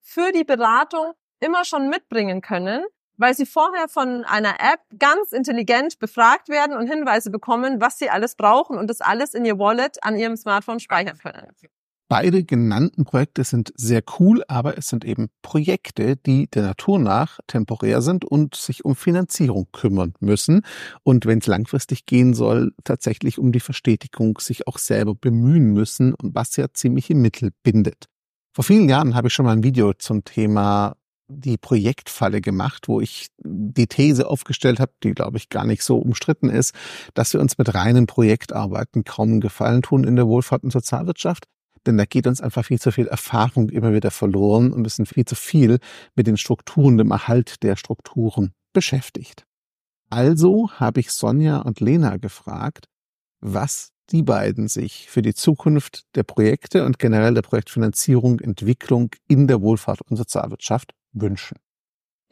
für 0.00 0.32
die 0.32 0.44
Beratung 0.44 1.12
immer 1.40 1.66
schon 1.66 1.90
mitbringen 1.90 2.40
können 2.40 2.82
weil 3.16 3.34
sie 3.34 3.46
vorher 3.46 3.88
von 3.88 4.24
einer 4.24 4.54
App 4.60 4.80
ganz 4.98 5.32
intelligent 5.32 5.98
befragt 5.98 6.48
werden 6.48 6.76
und 6.76 6.88
Hinweise 6.88 7.30
bekommen, 7.30 7.80
was 7.80 7.98
sie 7.98 8.10
alles 8.10 8.34
brauchen 8.34 8.78
und 8.78 8.88
das 8.88 9.00
alles 9.00 9.34
in 9.34 9.44
ihr 9.44 9.58
Wallet 9.58 10.02
an 10.02 10.16
ihrem 10.16 10.36
Smartphone 10.36 10.80
speichern 10.80 11.18
können. 11.18 11.48
Beide 12.08 12.44
genannten 12.44 13.04
Projekte 13.04 13.42
sind 13.42 13.72
sehr 13.74 14.00
cool, 14.20 14.44
aber 14.46 14.78
es 14.78 14.86
sind 14.86 15.04
eben 15.04 15.26
Projekte, 15.42 16.16
die 16.16 16.46
der 16.46 16.62
Natur 16.62 17.00
nach 17.00 17.40
temporär 17.48 18.00
sind 18.00 18.24
und 18.24 18.54
sich 18.54 18.84
um 18.84 18.94
Finanzierung 18.94 19.66
kümmern 19.72 20.14
müssen. 20.20 20.62
Und 21.02 21.26
wenn 21.26 21.40
es 21.40 21.48
langfristig 21.48 22.06
gehen 22.06 22.32
soll, 22.32 22.72
tatsächlich 22.84 23.40
um 23.40 23.50
die 23.50 23.58
Verstetigung 23.58 24.38
sich 24.38 24.68
auch 24.68 24.78
selber 24.78 25.16
bemühen 25.16 25.72
müssen, 25.72 26.14
was 26.22 26.54
ja 26.54 26.66
ziemliche 26.72 27.16
Mittel 27.16 27.50
bindet. 27.64 28.06
Vor 28.54 28.64
vielen 28.64 28.88
Jahren 28.88 29.16
habe 29.16 29.26
ich 29.26 29.34
schon 29.34 29.44
mal 29.44 29.52
ein 29.52 29.64
Video 29.64 29.92
zum 29.92 30.24
Thema 30.24 30.96
die 31.28 31.56
Projektfalle 31.56 32.40
gemacht, 32.40 32.88
wo 32.88 33.00
ich 33.00 33.28
die 33.38 33.86
These 33.86 34.28
aufgestellt 34.28 34.80
habe, 34.80 34.92
die 35.02 35.12
glaube 35.12 35.38
ich 35.38 35.48
gar 35.48 35.64
nicht 35.64 35.82
so 35.82 35.98
umstritten 35.98 36.48
ist, 36.48 36.74
dass 37.14 37.32
wir 37.32 37.40
uns 37.40 37.58
mit 37.58 37.74
reinen 37.74 38.06
Projektarbeiten 38.06 39.04
kaum 39.04 39.30
einen 39.30 39.40
Gefallen 39.40 39.82
tun 39.82 40.04
in 40.04 40.16
der 40.16 40.28
Wohlfahrt 40.28 40.62
und 40.62 40.72
Sozialwirtschaft. 40.72 41.44
Denn 41.86 41.96
da 41.96 42.04
geht 42.04 42.26
uns 42.26 42.40
einfach 42.40 42.64
viel 42.64 42.80
zu 42.80 42.90
viel 42.90 43.06
Erfahrung 43.06 43.68
immer 43.70 43.92
wieder 43.92 44.10
verloren 44.10 44.72
und 44.72 44.84
wir 44.84 44.90
sind 44.90 45.08
viel 45.08 45.24
zu 45.24 45.34
viel 45.34 45.78
mit 46.14 46.26
den 46.26 46.36
Strukturen, 46.36 46.98
dem 46.98 47.12
Erhalt 47.12 47.62
der 47.62 47.76
Strukturen 47.76 48.52
beschäftigt. 48.72 49.44
Also 50.10 50.70
habe 50.72 51.00
ich 51.00 51.10
Sonja 51.10 51.58
und 51.58 51.80
Lena 51.80 52.16
gefragt, 52.16 52.86
was 53.40 53.92
die 54.10 54.22
beiden 54.22 54.68
sich 54.68 55.08
für 55.08 55.22
die 55.22 55.34
Zukunft 55.34 56.04
der 56.14 56.22
Projekte 56.22 56.84
und 56.84 56.98
generell 56.98 57.34
der 57.34 57.42
Projektfinanzierung, 57.42 58.38
Entwicklung 58.40 59.10
in 59.26 59.48
der 59.48 59.60
Wohlfahrt 59.62 60.00
und 60.02 60.16
Sozialwirtschaft 60.16 60.92
wünschen. 61.20 61.58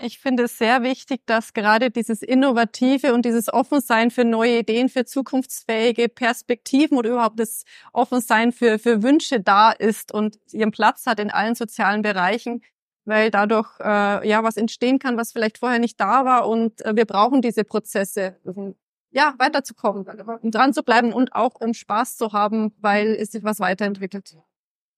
Ich 0.00 0.18
finde 0.18 0.44
es 0.44 0.58
sehr 0.58 0.82
wichtig, 0.82 1.24
dass 1.24 1.52
gerade 1.52 1.90
dieses 1.90 2.22
Innovative 2.22 3.14
und 3.14 3.24
dieses 3.24 3.52
Offensein 3.52 4.10
für 4.10 4.24
neue 4.24 4.58
Ideen, 4.58 4.88
für 4.88 5.04
zukunftsfähige 5.04 6.08
Perspektiven 6.08 6.98
oder 6.98 7.10
überhaupt 7.10 7.38
das 7.38 7.62
Offensein 7.92 8.50
für, 8.50 8.80
für 8.80 9.04
Wünsche 9.04 9.40
da 9.40 9.70
ist 9.70 10.12
und 10.12 10.38
ihren 10.52 10.72
Platz 10.72 11.06
hat 11.06 11.20
in 11.20 11.30
allen 11.30 11.54
sozialen 11.54 12.02
Bereichen, 12.02 12.62
weil 13.04 13.30
dadurch 13.30 13.68
äh, 13.80 14.28
ja 14.28 14.42
was 14.42 14.56
entstehen 14.56 14.98
kann, 14.98 15.16
was 15.16 15.32
vielleicht 15.32 15.58
vorher 15.58 15.78
nicht 15.78 16.00
da 16.00 16.24
war 16.24 16.48
und 16.48 16.84
äh, 16.84 16.96
wir 16.96 17.04
brauchen 17.04 17.40
diese 17.40 17.62
Prozesse, 17.62 18.36
um 18.42 18.74
ja 19.12 19.34
weiterzukommen, 19.38 20.06
um 20.42 20.50
dran 20.50 20.74
zu 20.74 20.82
bleiben 20.82 21.12
und 21.12 21.36
auch 21.36 21.54
um 21.60 21.72
Spaß 21.72 22.16
zu 22.16 22.32
haben, 22.32 22.74
weil 22.78 23.14
es 23.14 23.30
sich 23.30 23.44
was 23.44 23.60
weiterentwickelt 23.60 24.36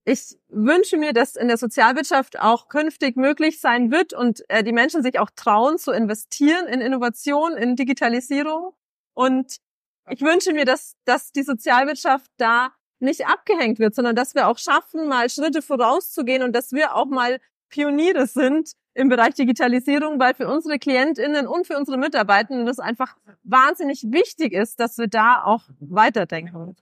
ich 0.08 0.38
wünsche 0.48 0.98
mir, 0.98 1.12
dass 1.12 1.34
in 1.34 1.48
der 1.48 1.56
Sozialwirtschaft 1.56 2.38
auch 2.38 2.68
künftig 2.68 3.16
möglich 3.16 3.60
sein 3.60 3.90
wird 3.90 4.12
und 4.12 4.48
äh, 4.48 4.62
die 4.62 4.72
Menschen 4.72 5.02
sich 5.02 5.18
auch 5.18 5.30
trauen 5.34 5.78
zu 5.78 5.90
investieren 5.90 6.68
in 6.68 6.80
Innovation, 6.80 7.54
in 7.56 7.74
Digitalisierung. 7.74 8.72
Und 9.14 9.56
ich 10.08 10.20
wünsche 10.20 10.52
mir, 10.52 10.64
dass, 10.64 10.94
dass 11.06 11.32
die 11.32 11.42
Sozialwirtschaft 11.42 12.30
da 12.36 12.72
nicht 13.00 13.26
abgehängt 13.26 13.80
wird, 13.80 13.96
sondern 13.96 14.14
dass 14.14 14.36
wir 14.36 14.46
auch 14.46 14.58
schaffen, 14.58 15.08
mal 15.08 15.28
Schritte 15.28 15.60
vorauszugehen 15.60 16.44
und 16.44 16.54
dass 16.54 16.70
wir 16.70 16.94
auch 16.94 17.06
mal 17.06 17.40
Pioniere 17.68 18.28
sind 18.28 18.70
im 18.94 19.08
Bereich 19.08 19.34
Digitalisierung, 19.34 20.20
weil 20.20 20.34
für 20.34 20.46
unsere 20.46 20.78
KlientInnen 20.78 21.48
und 21.48 21.66
für 21.66 21.76
unsere 21.76 21.98
Mitarbeitenden 21.98 22.64
das 22.64 22.78
einfach 22.78 23.16
wahnsinnig 23.42 24.04
wichtig 24.12 24.52
ist, 24.52 24.78
dass 24.78 24.98
wir 24.98 25.08
da 25.08 25.42
auch 25.42 25.64
weiterdenken. 25.80 26.76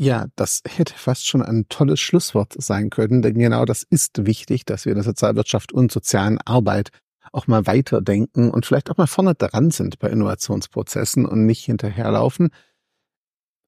Ja, 0.00 0.26
das 0.36 0.62
hätte 0.64 0.94
fast 0.94 1.26
schon 1.26 1.42
ein 1.42 1.66
tolles 1.68 1.98
Schlusswort 1.98 2.54
sein 2.56 2.88
können, 2.88 3.20
denn 3.20 3.34
genau 3.34 3.64
das 3.64 3.82
ist 3.82 4.24
wichtig, 4.26 4.64
dass 4.64 4.84
wir 4.84 4.92
in 4.92 4.96
der 4.96 5.04
Sozialwirtschaft 5.04 5.72
und 5.72 5.90
sozialen 5.90 6.38
Arbeit 6.38 6.90
auch 7.32 7.48
mal 7.48 7.66
weiterdenken 7.66 8.50
und 8.50 8.64
vielleicht 8.64 8.90
auch 8.90 8.96
mal 8.96 9.08
vorne 9.08 9.34
dran 9.34 9.72
sind 9.72 9.98
bei 9.98 10.08
Innovationsprozessen 10.08 11.26
und 11.26 11.46
nicht 11.46 11.64
hinterherlaufen. 11.64 12.50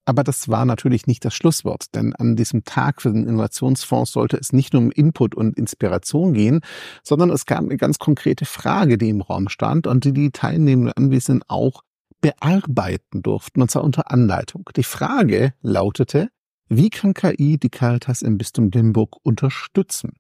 Aber 0.04 0.22
das 0.22 0.48
war 0.48 0.64
natürlich 0.64 1.08
nicht 1.08 1.24
das 1.24 1.34
Schlusswort, 1.34 1.86
denn 1.96 2.14
an 2.14 2.36
diesem 2.36 2.64
Tag 2.64 3.02
für 3.02 3.12
den 3.12 3.26
Innovationsfonds 3.26 4.12
sollte 4.12 4.36
es 4.36 4.52
nicht 4.52 4.72
nur 4.72 4.82
um 4.82 4.92
Input 4.92 5.34
und 5.34 5.58
Inspiration 5.58 6.32
gehen, 6.32 6.60
sondern 7.02 7.30
es 7.30 7.44
gab 7.44 7.58
eine 7.58 7.76
ganz 7.76 7.98
konkrete 7.98 8.44
Frage, 8.44 8.98
die 8.98 9.08
im 9.08 9.20
Raum 9.20 9.48
stand 9.48 9.88
und 9.88 10.04
die 10.04 10.12
die 10.12 10.30
teilnehmenden 10.30 10.92
Anwesenden 10.92 11.42
auch 11.48 11.82
bearbeiten 12.20 13.22
durften, 13.22 13.62
und 13.62 13.70
zwar 13.70 13.84
unter 13.84 14.10
Anleitung. 14.10 14.68
Die 14.76 14.82
Frage 14.82 15.54
lautete, 15.62 16.28
wie 16.68 16.90
kann 16.90 17.14
KI 17.14 17.58
die 17.58 17.70
Caritas 17.70 18.22
im 18.22 18.38
Bistum 18.38 18.70
Limburg 18.70 19.16
unterstützen? 19.22 20.12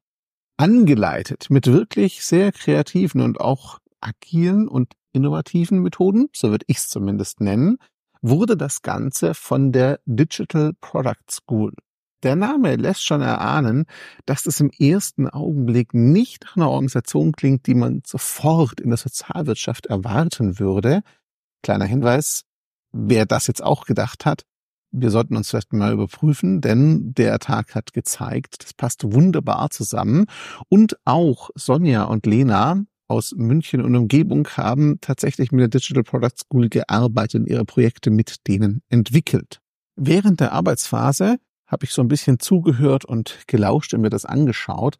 Angeleitet 0.56 1.46
mit 1.48 1.66
wirklich 1.66 2.24
sehr 2.24 2.52
kreativen 2.52 3.20
und 3.20 3.40
auch 3.40 3.78
agilen 4.00 4.68
und 4.68 4.94
innovativen 5.12 5.80
Methoden, 5.80 6.28
so 6.34 6.50
würde 6.50 6.64
ich 6.68 6.78
es 6.78 6.88
zumindest 6.88 7.40
nennen, 7.40 7.78
wurde 8.22 8.56
das 8.56 8.82
Ganze 8.82 9.34
von 9.34 9.72
der 9.72 10.00
Digital 10.06 10.72
Product 10.80 11.30
School. 11.30 11.72
Der 12.22 12.36
Name 12.36 12.76
lässt 12.76 13.04
schon 13.04 13.22
erahnen, 13.22 13.86
dass 14.26 14.44
es 14.44 14.60
im 14.60 14.70
ersten 14.78 15.28
Augenblick 15.28 15.94
nicht 15.94 16.44
nach 16.44 16.56
einer 16.56 16.70
Organisation 16.70 17.32
klingt, 17.32 17.66
die 17.66 17.74
man 17.74 18.02
sofort 18.04 18.80
in 18.80 18.90
der 18.90 18.98
Sozialwirtschaft 18.98 19.86
erwarten 19.86 20.58
würde, 20.58 21.02
Kleiner 21.62 21.84
Hinweis, 21.84 22.42
wer 22.92 23.26
das 23.26 23.46
jetzt 23.46 23.62
auch 23.62 23.84
gedacht 23.84 24.24
hat, 24.26 24.44
wir 24.92 25.10
sollten 25.10 25.36
uns 25.36 25.50
vielleicht 25.50 25.72
mal 25.72 25.92
überprüfen, 25.92 26.60
denn 26.60 27.14
der 27.14 27.38
Tag 27.38 27.74
hat 27.74 27.92
gezeigt, 27.92 28.64
das 28.64 28.74
passt 28.74 29.04
wunderbar 29.04 29.70
zusammen. 29.70 30.26
Und 30.68 30.96
auch 31.04 31.50
Sonja 31.54 32.04
und 32.04 32.26
Lena 32.26 32.82
aus 33.06 33.32
München 33.36 33.82
und 33.82 33.94
Umgebung 33.94 34.48
haben 34.48 34.98
tatsächlich 35.00 35.52
mit 35.52 35.60
der 35.60 35.68
Digital 35.68 36.02
Product 36.02 36.36
School 36.38 36.68
gearbeitet 36.68 37.42
und 37.42 37.46
ihre 37.48 37.64
Projekte 37.64 38.10
mit 38.10 38.46
denen 38.46 38.82
entwickelt. 38.88 39.60
Während 39.96 40.40
der 40.40 40.52
Arbeitsphase 40.52 41.36
habe 41.66 41.84
ich 41.84 41.92
so 41.92 42.02
ein 42.02 42.08
bisschen 42.08 42.40
zugehört 42.40 43.04
und 43.04 43.40
gelauscht 43.46 43.94
und 43.94 44.00
mir 44.00 44.10
das 44.10 44.24
angeschaut 44.24 44.96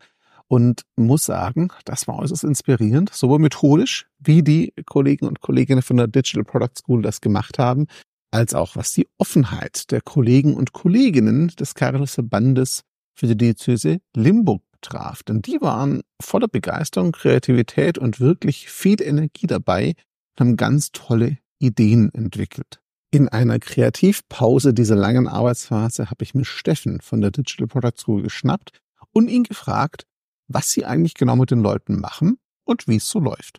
und 0.51 0.83
muss 0.97 1.25
sagen, 1.25 1.69
das 1.85 2.09
war 2.09 2.19
äußerst 2.19 2.43
inspirierend, 2.43 3.15
sowohl 3.15 3.39
methodisch, 3.39 4.09
wie 4.19 4.43
die 4.43 4.73
Kollegen 4.85 5.29
und 5.29 5.41
Kolleginnen 5.41 5.81
von 5.81 5.97
der 5.97 6.09
Digital 6.09 6.43
Product 6.43 6.77
School 6.77 7.03
das 7.03 7.21
gemacht 7.21 7.61
haben, 7.61 7.87
als 8.33 8.55
auch 8.55 8.75
was 8.75 8.91
die 8.91 9.07
Offenheit 9.17 9.93
der 9.93 10.01
Kollegen 10.01 10.55
und 10.55 10.73
Kolleginnen 10.73 11.49
des 11.49 11.75
Caritas-Verbandes 11.75 12.83
für 13.15 13.29
die 13.29 13.37
Diözese 13.37 14.01
Limburg 14.17 14.63
betraf. 14.73 15.23
Denn 15.23 15.41
die 15.41 15.61
waren 15.61 16.03
voller 16.21 16.49
Begeisterung, 16.49 17.13
Kreativität 17.13 17.97
und 17.97 18.19
wirklich 18.19 18.69
viel 18.71 19.01
Energie 19.01 19.47
dabei 19.47 19.95
und 20.33 20.41
haben 20.41 20.57
ganz 20.57 20.91
tolle 20.91 21.39
Ideen 21.61 22.13
entwickelt. 22.13 22.81
In 23.13 23.29
einer 23.29 23.61
Kreativpause 23.61 24.75
dieser 24.75 24.97
langen 24.97 25.29
Arbeitsphase 25.29 26.11
habe 26.11 26.25
ich 26.25 26.35
mir 26.35 26.45
Steffen 26.45 27.01
von 27.01 27.21
der 27.21 27.31
Digital 27.31 27.69
Product 27.69 27.99
School 27.99 28.23
geschnappt 28.23 28.73
und 29.13 29.29
ihn 29.29 29.45
gefragt, 29.45 30.07
was 30.51 30.71
Sie 30.71 30.85
eigentlich 30.85 31.15
genau 31.15 31.37
mit 31.37 31.51
den 31.51 31.61
Leuten 31.61 32.01
machen 32.01 32.39
und 32.65 32.89
wie 32.89 32.97
es 32.97 33.09
so 33.09 33.21
läuft. 33.21 33.59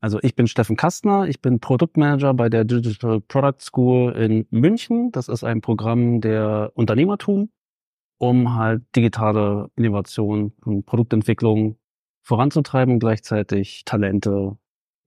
Also 0.00 0.18
ich 0.22 0.34
bin 0.34 0.46
Steffen 0.46 0.76
Kastner, 0.76 1.26
ich 1.26 1.40
bin 1.40 1.60
Produktmanager 1.60 2.34
bei 2.34 2.48
der 2.48 2.64
Digital 2.64 3.20
Product 3.20 3.60
School 3.60 4.12
in 4.12 4.46
München. 4.50 5.10
Das 5.12 5.28
ist 5.28 5.42
ein 5.42 5.62
Programm 5.62 6.20
der 6.20 6.72
Unternehmertum, 6.74 7.50
um 8.18 8.54
halt 8.54 8.82
digitale 8.94 9.70
Innovation 9.76 10.52
und 10.64 10.84
Produktentwicklung 10.84 11.78
voranzutreiben 12.22 12.94
und 12.94 13.00
gleichzeitig 13.00 13.84
Talente 13.84 14.58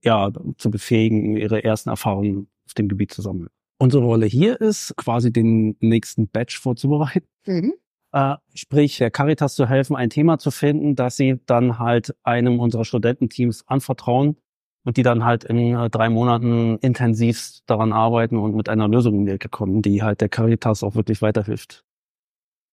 ja, 0.02 0.32
zu 0.56 0.70
befähigen, 0.70 1.36
ihre 1.36 1.62
ersten 1.62 1.90
Erfahrungen 1.90 2.48
auf 2.66 2.74
dem 2.74 2.88
Gebiet 2.88 3.12
zu 3.12 3.22
sammeln. 3.22 3.50
Unsere 3.78 4.04
Rolle 4.04 4.26
hier 4.26 4.60
ist, 4.60 4.96
quasi 4.96 5.32
den 5.32 5.76
nächsten 5.80 6.28
Batch 6.28 6.58
vorzubereiten. 6.58 7.28
Mhm 7.46 7.74
äh, 8.12 8.36
sprich 8.54 8.98
der 8.98 9.10
Caritas 9.10 9.54
zu 9.54 9.66
helfen, 9.66 9.96
ein 9.96 10.10
Thema 10.10 10.38
zu 10.38 10.50
finden, 10.50 10.94
dass 10.96 11.16
sie 11.16 11.40
dann 11.46 11.78
halt 11.78 12.14
einem 12.22 12.60
unserer 12.60 12.84
Studententeams 12.84 13.66
anvertrauen 13.68 14.36
und 14.84 14.96
die 14.96 15.02
dann 15.02 15.24
halt 15.24 15.44
in 15.44 15.76
äh, 15.76 15.90
drei 15.90 16.08
Monaten 16.08 16.78
intensiv 16.78 17.60
daran 17.66 17.92
arbeiten 17.92 18.36
und 18.36 18.54
mit 18.54 18.68
einer 18.68 18.88
Lösung 18.88 19.14
in 19.14 19.26
die 19.26 19.32
Ecke 19.32 19.48
kommen, 19.48 19.82
die 19.82 20.02
halt 20.02 20.20
der 20.20 20.28
Caritas 20.28 20.82
auch 20.82 20.94
wirklich 20.94 21.22
weiterhilft. 21.22 21.84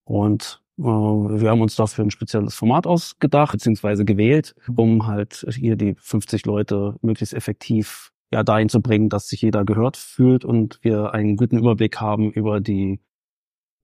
Und 0.06 0.62
äh, 0.80 0.84
wir 0.84 1.50
haben 1.50 1.62
uns 1.62 1.76
dafür 1.76 2.06
ein 2.06 2.12
spezielles 2.12 2.56
Format 2.56 2.88
ausgedacht, 2.88 3.52
beziehungsweise 3.52 4.06
gewählt, 4.06 4.56
um 4.76 5.06
halt 5.08 5.46
hier 5.54 5.76
die 5.76 5.96
50 6.00 6.46
Leute 6.46 6.96
möglichst 7.02 7.34
effektiv 7.34 8.12
ja 8.32 8.44
dahin 8.44 8.70
zu 8.70 8.82
bringen, 8.82 9.10
dass 9.10 9.28
sich 9.28 9.42
jeder 9.42 9.66
gehört 9.66 9.98
fühlt 9.98 10.46
und 10.46 10.80
wir 10.82 11.14
einen 11.14 11.38
guten 11.38 11.58
Überblick 11.58 12.00
haben 12.02 12.32
über 12.32 12.60
die 12.60 13.00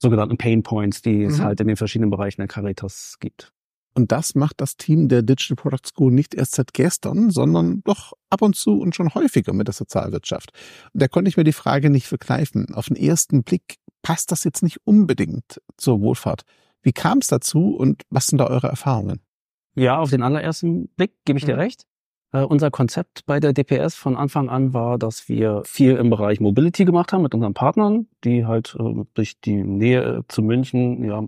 sogenannten 0.04 0.38
Pain 0.38 0.62
Points, 0.62 1.02
die 1.02 1.16
mhm. 1.16 1.30
es 1.30 1.40
halt 1.40 1.60
in 1.60 1.68
den 1.68 1.78
verschiedenen 1.78 2.12
Bereichen 2.12 2.42
der 2.42 2.48
Caritas 2.48 3.18
gibt. 3.20 3.52
Und 3.96 4.12
das 4.12 4.36
macht 4.36 4.60
das 4.60 4.76
Team 4.76 5.08
der 5.08 5.22
Digital 5.22 5.56
Product 5.56 5.88
School 5.88 6.12
nicht 6.12 6.34
erst 6.34 6.56
seit 6.56 6.74
gestern, 6.74 7.30
sondern 7.30 7.82
doch 7.84 8.14
ab 8.30 8.42
und 8.42 8.56
zu 8.56 8.80
und 8.80 8.96
schon 8.96 9.14
häufiger 9.14 9.54
mit 9.54 9.68
der 9.68 9.74
Sozialwirtschaft. 9.74 10.52
Und 10.94 11.02
da 11.02 11.08
konnte 11.08 11.30
ich 11.30 11.38
mir 11.38 11.44
die 11.44 11.54
Frage 11.54 11.90
nicht 11.90 12.08
verkneifen. 12.08 12.74
Auf 12.74 12.88
den 12.88 12.98
ersten 12.98 13.44
Blick 13.44 13.78
passt 14.02 14.32
das 14.32 14.44
jetzt 14.44 14.64
nicht 14.64 14.80
unbedingt 14.84 15.62
zur 15.78 16.02
Wohlfahrt. 16.02 16.44
Wie 16.82 16.92
kam 16.92 17.20
es 17.20 17.28
dazu 17.28 17.76
und 17.76 18.02
was 18.10 18.28
sind 18.28 18.40
da 18.40 18.48
eure 18.48 18.68
Erfahrungen? 18.68 19.22
Ja, 19.76 20.00
auf 20.00 20.10
den 20.10 20.24
allerersten 20.24 20.90
Blick 20.90 21.14
gebe 21.26 21.40
ich 21.40 21.46
dir 21.46 21.56
mhm. 21.56 21.62
recht. 21.62 21.86
Uh, 22.36 22.48
unser 22.48 22.72
Konzept 22.72 23.28
bei 23.28 23.40
der 23.40 23.54
DPS 23.54 23.94
von 23.94 24.18
Anfang 24.18 24.50
an 24.50 24.74
war, 24.74 24.98
dass 24.98 25.30
wir 25.30 25.62
viel 25.66 25.98
im 25.98 26.10
Bereich 26.10 26.40
Mobility 26.40 26.84
gemacht 26.84 27.14
haben 27.14 27.22
mit 27.22 27.36
unseren 27.36 27.54
Partnern, 27.54 28.08
die 28.24 28.48
halt 28.48 28.76
uh, 28.80 29.06
durch 29.14 29.40
die 29.40 29.64
Nähe 29.64 30.26
zu 30.30 30.42
München 30.42 31.04
ja, 31.06 31.24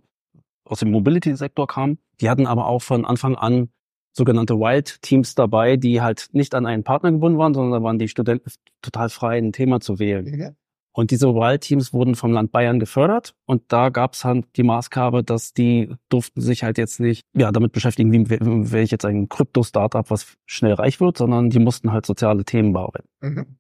aus 0.64 0.80
dem 0.80 0.90
Mobility-Sektor 0.90 1.68
kamen. 1.68 2.00
Die 2.22 2.30
hatten 2.30 2.48
aber 2.48 2.66
auch 2.66 2.82
von 2.82 3.06
Anfang 3.06 3.36
an 3.36 3.70
sogenannte 4.14 4.56
Wild-Teams 4.56 5.36
dabei, 5.36 5.78
die 5.78 6.02
halt 6.02 6.30
nicht 6.32 6.56
an 6.56 6.66
einen 6.66 6.84
Partner 6.84 7.12
gebunden 7.12 7.38
waren, 7.38 7.54
sondern 7.54 7.80
da 7.80 7.86
waren 7.86 8.00
die 8.00 8.08
Studenten 8.08 8.50
total 8.82 9.10
frei, 9.10 9.38
ein 9.38 9.52
Thema 9.52 9.82
zu 9.82 10.00
wählen. 10.00 10.56
Und 10.96 11.12
diese 11.12 11.36
Wahlteams 11.36 11.92
wurden 11.92 12.16
vom 12.16 12.32
Land 12.32 12.54
Bayern 12.54 12.80
gefördert 12.80 13.36
und 13.46 13.64
da 13.68 13.90
gab 13.90 14.14
es 14.14 14.24
halt 14.24 14.46
die 14.56 14.64
Maßgabe, 14.64 15.26
dass 15.26 15.52
die 15.52 15.94
durften 16.08 16.40
sich 16.40 16.64
halt 16.64 16.78
jetzt 16.78 17.02
nicht 17.02 17.26
ja 17.34 17.52
damit 17.52 17.74
beschäftigen, 17.74 18.14
wie 18.14 18.30
wäre 18.30 18.82
ich 18.82 18.92
jetzt 18.92 19.04
ein 19.04 19.28
Krypto-Startup, 19.28 20.10
was 20.10 20.38
schnell 20.46 20.72
reich 20.72 21.02
wird, 21.02 21.18
sondern 21.18 21.50
die 21.50 21.60
mussten 21.60 21.92
halt 21.92 22.06
soziale 22.06 22.46
Themen 22.46 22.72
bearbeiten. 22.72 23.10
Mhm. 23.20 23.58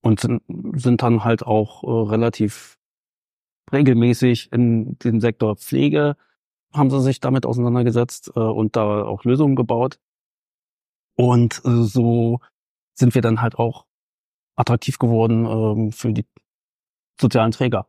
Und 0.00 0.20
sind, 0.20 0.42
sind 0.76 1.02
dann 1.02 1.22
halt 1.22 1.42
auch 1.42 1.84
äh, 1.84 2.10
relativ 2.10 2.78
regelmäßig 3.70 4.50
in 4.50 4.98
den 5.00 5.20
Sektor 5.20 5.56
Pflege 5.56 6.16
haben 6.72 6.88
sie 6.88 7.02
sich 7.02 7.20
damit 7.20 7.44
auseinandergesetzt 7.44 8.32
äh, 8.36 8.40
und 8.40 8.74
da 8.76 9.04
auch 9.04 9.24
Lösungen 9.24 9.54
gebaut. 9.54 9.98
Und 11.14 11.60
äh, 11.66 11.82
so 11.82 12.40
sind 12.94 13.14
wir 13.14 13.20
dann 13.20 13.42
halt 13.42 13.56
auch 13.58 13.84
attraktiv 14.56 14.98
geworden 14.98 15.44
ähm, 15.44 15.92
für 15.92 16.12
die 16.12 16.24
sozialen 17.20 17.52
Träger, 17.52 17.86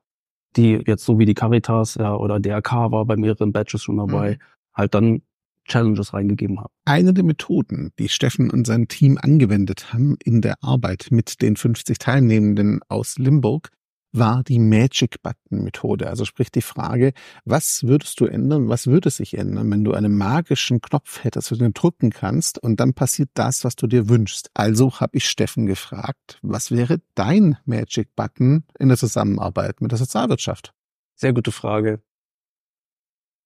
die 0.55 0.81
jetzt 0.85 1.05
so 1.05 1.19
wie 1.19 1.25
die 1.25 1.33
Caritas 1.33 1.95
ja, 1.95 2.15
oder 2.15 2.39
DRK 2.39 2.91
war 2.91 3.05
bei 3.05 3.15
mehreren 3.15 3.51
Batches 3.51 3.83
schon 3.83 3.97
dabei, 3.97 4.31
mhm. 4.31 4.37
halt 4.73 4.93
dann 4.93 5.21
Challenges 5.67 6.13
reingegeben 6.13 6.59
habe. 6.59 6.69
Eine 6.85 7.13
der 7.13 7.23
Methoden, 7.23 7.91
die 7.97 8.09
Steffen 8.09 8.51
und 8.51 8.67
sein 8.67 8.87
Team 8.87 9.17
angewendet 9.19 9.93
haben 9.93 10.15
in 10.23 10.41
der 10.41 10.63
Arbeit 10.63 11.07
mit 11.09 11.41
den 11.41 11.55
50 11.55 11.97
Teilnehmenden 11.97 12.81
aus 12.87 13.17
Limburg, 13.17 13.69
war 14.17 14.43
die 14.43 14.59
Magic 14.59 15.21
Button 15.21 15.63
Methode. 15.63 16.07
Also 16.07 16.25
sprich 16.25 16.51
die 16.51 16.61
Frage, 16.61 17.13
was 17.43 17.83
würdest 17.83 18.19
du 18.19 18.25
ändern, 18.25 18.69
was 18.69 18.87
würde 18.87 19.09
sich 19.09 19.37
ändern, 19.37 19.71
wenn 19.71 19.83
du 19.83 19.93
einen 19.93 20.17
magischen 20.17 20.81
Knopf 20.81 21.23
hättest, 21.23 21.51
den 21.51 21.59
du 21.59 21.71
drücken 21.71 22.09
kannst 22.09 22.57
und 22.57 22.79
dann 22.79 22.93
passiert 22.93 23.29
das, 23.33 23.63
was 23.63 23.75
du 23.75 23.87
dir 23.87 24.09
wünschst. 24.09 24.49
Also 24.53 24.99
habe 24.99 25.17
ich 25.17 25.29
Steffen 25.29 25.65
gefragt, 25.65 26.39
was 26.41 26.71
wäre 26.71 27.01
dein 27.15 27.57
Magic 27.65 28.15
Button 28.15 28.63
in 28.79 28.87
der 28.89 28.97
Zusammenarbeit 28.97 29.81
mit 29.81 29.91
der 29.91 29.97
Sozialwirtschaft? 29.97 30.73
Sehr 31.15 31.33
gute 31.33 31.51
Frage. 31.51 32.01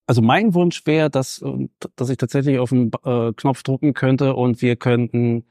Also 0.08 0.22
mein 0.22 0.56
Wunsch 0.56 0.86
wäre, 0.88 1.10
dass, 1.10 1.44
dass 1.96 2.10
ich 2.10 2.18
tatsächlich 2.18 2.58
auf 2.58 2.70
den 2.70 2.92
äh, 3.04 3.32
Knopf 3.34 3.62
drücken 3.62 3.94
könnte 3.94 4.34
und 4.36 4.62
wir 4.62 4.76
könnten 4.76 5.46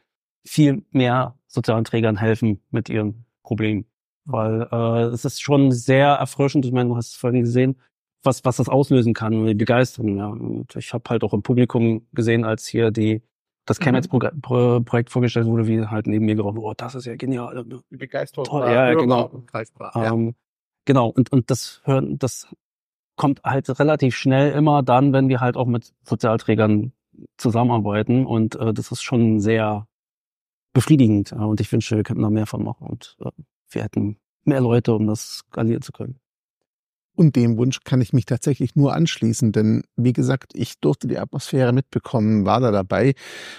viel 0.45 0.85
mehr 0.91 1.39
sozialen 1.47 1.85
Trägern 1.85 2.17
helfen 2.17 2.61
mit 2.71 2.89
ihren 2.89 3.25
Problemen 3.43 3.87
weil 4.29 4.69
äh, 4.71 5.03
es 5.13 5.25
ist 5.25 5.41
schon 5.41 5.73
sehr 5.73 6.09
erfrischend. 6.09 6.65
Ich 6.65 6.73
meine, 6.73 6.91
du 6.91 6.97
hast 6.97 7.09
es 7.09 7.15
vorhin 7.15 7.43
gesehen, 7.43 7.77
was 8.23 8.45
was 8.45 8.57
das 8.59 8.69
auslösen 8.69 9.15
kann 9.15 9.35
und 9.35 9.47
die 9.47 9.55
Begeisterung. 9.55 10.17
Ja. 10.19 10.29
Und 10.29 10.77
ich 10.77 10.93
habe 10.93 11.05
halt 11.09 11.25
auch 11.25 11.33
im 11.33 11.43
Publikum 11.43 12.07
gesehen, 12.13 12.45
als 12.45 12.67
hier 12.67 12.91
die 12.91 13.23
das 13.69 13.79
Chemnitz-Projekt 13.81 15.11
vorgestellt 15.11 15.47
wurde, 15.47 15.67
wie 15.67 15.85
halt 15.87 16.07
neben 16.07 16.25
mir 16.25 16.35
gerufen, 16.35 16.59
oh, 16.59 16.73
das 16.75 16.95
ist 16.95 17.05
ja 17.05 17.17
genial. 17.17 17.65
Die 17.91 17.97
Begeisterung 17.97 18.47
Toll, 18.47 18.71
ja, 18.71 18.95
genau. 18.95 19.45
Ja. 19.95 20.13
Ähm, 20.13 20.35
genau, 20.87 21.09
und, 21.09 21.31
und 21.31 21.51
das 21.51 21.83
hören, 21.85 22.19
das 22.19 22.49
kommt 23.17 23.43
halt 23.45 23.69
relativ 23.79 24.17
schnell 24.17 24.53
immer 24.53 24.83
dann, 24.83 25.13
wenn 25.13 25.29
wir 25.29 25.41
halt 25.41 25.57
auch 25.57 25.67
mit 25.67 25.93
Sozialträgern 26.05 26.93
zusammenarbeiten 27.37 28.25
und 28.25 28.55
äh, 28.55 28.73
das 28.73 28.91
ist 28.91 29.03
schon 29.03 29.41
sehr 29.41 29.87
befriedigend 30.73 31.33
und 31.33 31.61
ich 31.61 31.71
wünsche, 31.73 31.97
wir 31.97 32.05
könnten 32.05 32.23
da 32.23 32.31
mehr 32.31 32.47
von 32.47 32.63
machen 32.63 32.87
und 32.87 33.17
äh, 33.21 33.31
wir 33.71 33.83
hätten 33.83 34.19
mehr 34.45 34.61
Leute, 34.61 34.95
um 34.95 35.07
das 35.07 35.45
skalieren 35.49 35.83
zu 35.83 35.93
können. 35.93 36.19
Und 37.19 37.35
dem 37.35 37.57
Wunsch 37.57 37.81
kann 37.83 38.01
ich 38.01 38.13
mich 38.13 38.27
tatsächlich 38.27 38.77
nur 38.77 38.95
anschließen, 38.95 39.51
denn 39.51 39.83
wie 39.97 40.13
gesagt, 40.13 40.53
ich 40.55 40.79
durfte 40.79 41.09
die 41.09 41.19
Atmosphäre 41.19 41.73
mitbekommen, 41.73 42.47
war 42.47 42.61
da 42.61 42.71
dabei 42.71 43.15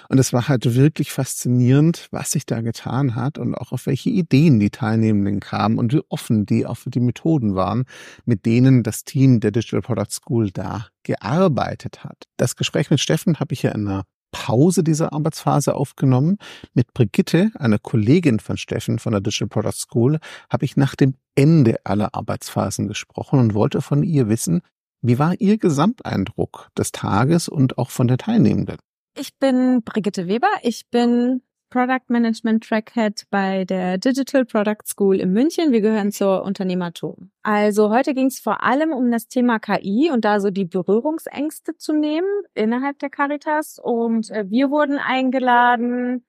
und 0.07 0.17
es 0.17 0.31
war 0.31 0.47
halt 0.47 0.75
wirklich 0.75 1.11
faszinierend, 1.11 2.07
was 2.11 2.31
sich 2.31 2.45
da 2.45 2.61
getan 2.61 3.15
hat 3.15 3.37
und 3.37 3.55
auch 3.55 3.73
auf 3.73 3.85
welche 3.85 4.11
Ideen 4.11 4.61
die 4.61 4.69
Teilnehmenden 4.69 5.41
kamen 5.41 5.77
und 5.77 5.91
wie 5.91 6.03
offen 6.07 6.45
die 6.45 6.65
auch 6.65 6.77
für 6.77 6.89
die 6.89 7.01
Methoden 7.01 7.53
waren, 7.53 7.83
mit 8.23 8.45
denen 8.45 8.81
das 8.81 9.03
Team 9.03 9.41
der 9.41 9.51
Digital 9.51 9.81
Product 9.81 10.11
School 10.11 10.51
da 10.51 10.87
gearbeitet 11.03 12.05
hat. 12.05 12.23
Das 12.37 12.55
Gespräch 12.55 12.89
mit 12.89 13.01
Steffen 13.01 13.41
habe 13.41 13.53
ich 13.53 13.63
ja 13.63 13.71
in 13.71 13.89
einer 13.89 14.05
Pause 14.31 14.83
dieser 14.83 15.13
Arbeitsphase 15.13 15.75
aufgenommen. 15.75 16.37
Mit 16.73 16.93
Brigitte, 16.93 17.51
einer 17.55 17.79
Kollegin 17.79 18.39
von 18.39 18.57
Steffen 18.57 18.99
von 18.99 19.11
der 19.11 19.21
Digital 19.21 19.47
Product 19.47 19.77
School, 19.77 20.19
habe 20.49 20.65
ich 20.65 20.77
nach 20.77 20.95
dem 20.95 21.15
Ende 21.35 21.77
aller 21.83 22.13
Arbeitsphasen 22.13 22.87
gesprochen 22.87 23.39
und 23.39 23.53
wollte 23.53 23.81
von 23.81 24.03
ihr 24.03 24.29
wissen, 24.29 24.61
wie 25.01 25.17
war 25.17 25.39
Ihr 25.39 25.57
Gesamteindruck 25.57 26.69
des 26.77 26.91
Tages 26.91 27.47
und 27.47 27.77
auch 27.77 27.89
von 27.89 28.09
der 28.09 28.17
Teilnehmenden? 28.17 28.77
Ich 29.17 29.37
bin 29.37 29.81
Brigitte 29.83 30.27
Weber. 30.27 30.49
Ich 30.61 30.89
bin 30.89 31.41
Product 31.69 32.09
Management 32.09 32.63
Trackhead 32.63 33.23
bei 33.29 33.65
der 33.65 33.97
Digital 33.97 34.45
Product 34.45 34.85
School 34.85 35.19
in 35.19 35.31
München. 35.31 35.71
Wir 35.71 35.81
gehören 35.81 36.11
zur 36.11 36.43
Unternehmertum. 36.43 37.31
Also 37.43 37.89
heute 37.89 38.13
ging 38.13 38.27
es 38.27 38.39
vor 38.39 38.63
allem 38.63 38.91
um 38.91 39.11
das 39.11 39.27
Thema 39.27 39.59
KI 39.59 40.09
und 40.11 40.25
da 40.25 40.39
so 40.39 40.49
die 40.49 40.65
Berührungsängste 40.65 41.77
zu 41.77 41.93
nehmen 41.93 42.27
innerhalb 42.53 42.99
der 42.99 43.09
Caritas. 43.09 43.79
Und 43.81 44.31
äh, 44.31 44.49
wir 44.49 44.69
wurden 44.71 44.97
eingeladen, 44.97 46.25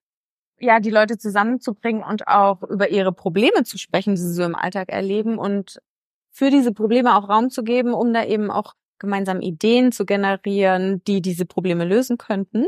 ja, 0.59 0.78
die 0.78 0.90
Leute 0.90 1.16
zusammenzubringen 1.18 2.02
und 2.02 2.28
auch 2.28 2.62
über 2.62 2.90
ihre 2.90 3.12
Probleme 3.12 3.64
zu 3.64 3.78
sprechen, 3.78 4.14
die 4.14 4.20
sie 4.20 4.35
so 4.35 4.44
im 4.44 4.54
Alltag 4.54 4.90
erleben 4.90 5.38
und 5.38 5.80
für 6.30 6.50
diese 6.50 6.73
Probleme 6.73 7.16
auch 7.16 7.28
Raum 7.28 7.50
zu 7.50 7.64
geben, 7.64 7.94
um 7.94 8.12
da 8.12 8.25
eben 8.25 8.50
auch 8.50 8.75
gemeinsam 8.99 9.40
Ideen 9.40 9.90
zu 9.90 10.04
generieren, 10.04 11.02
die 11.04 11.23
diese 11.23 11.47
Probleme 11.47 11.85
lösen 11.85 12.18
könnten. 12.18 12.66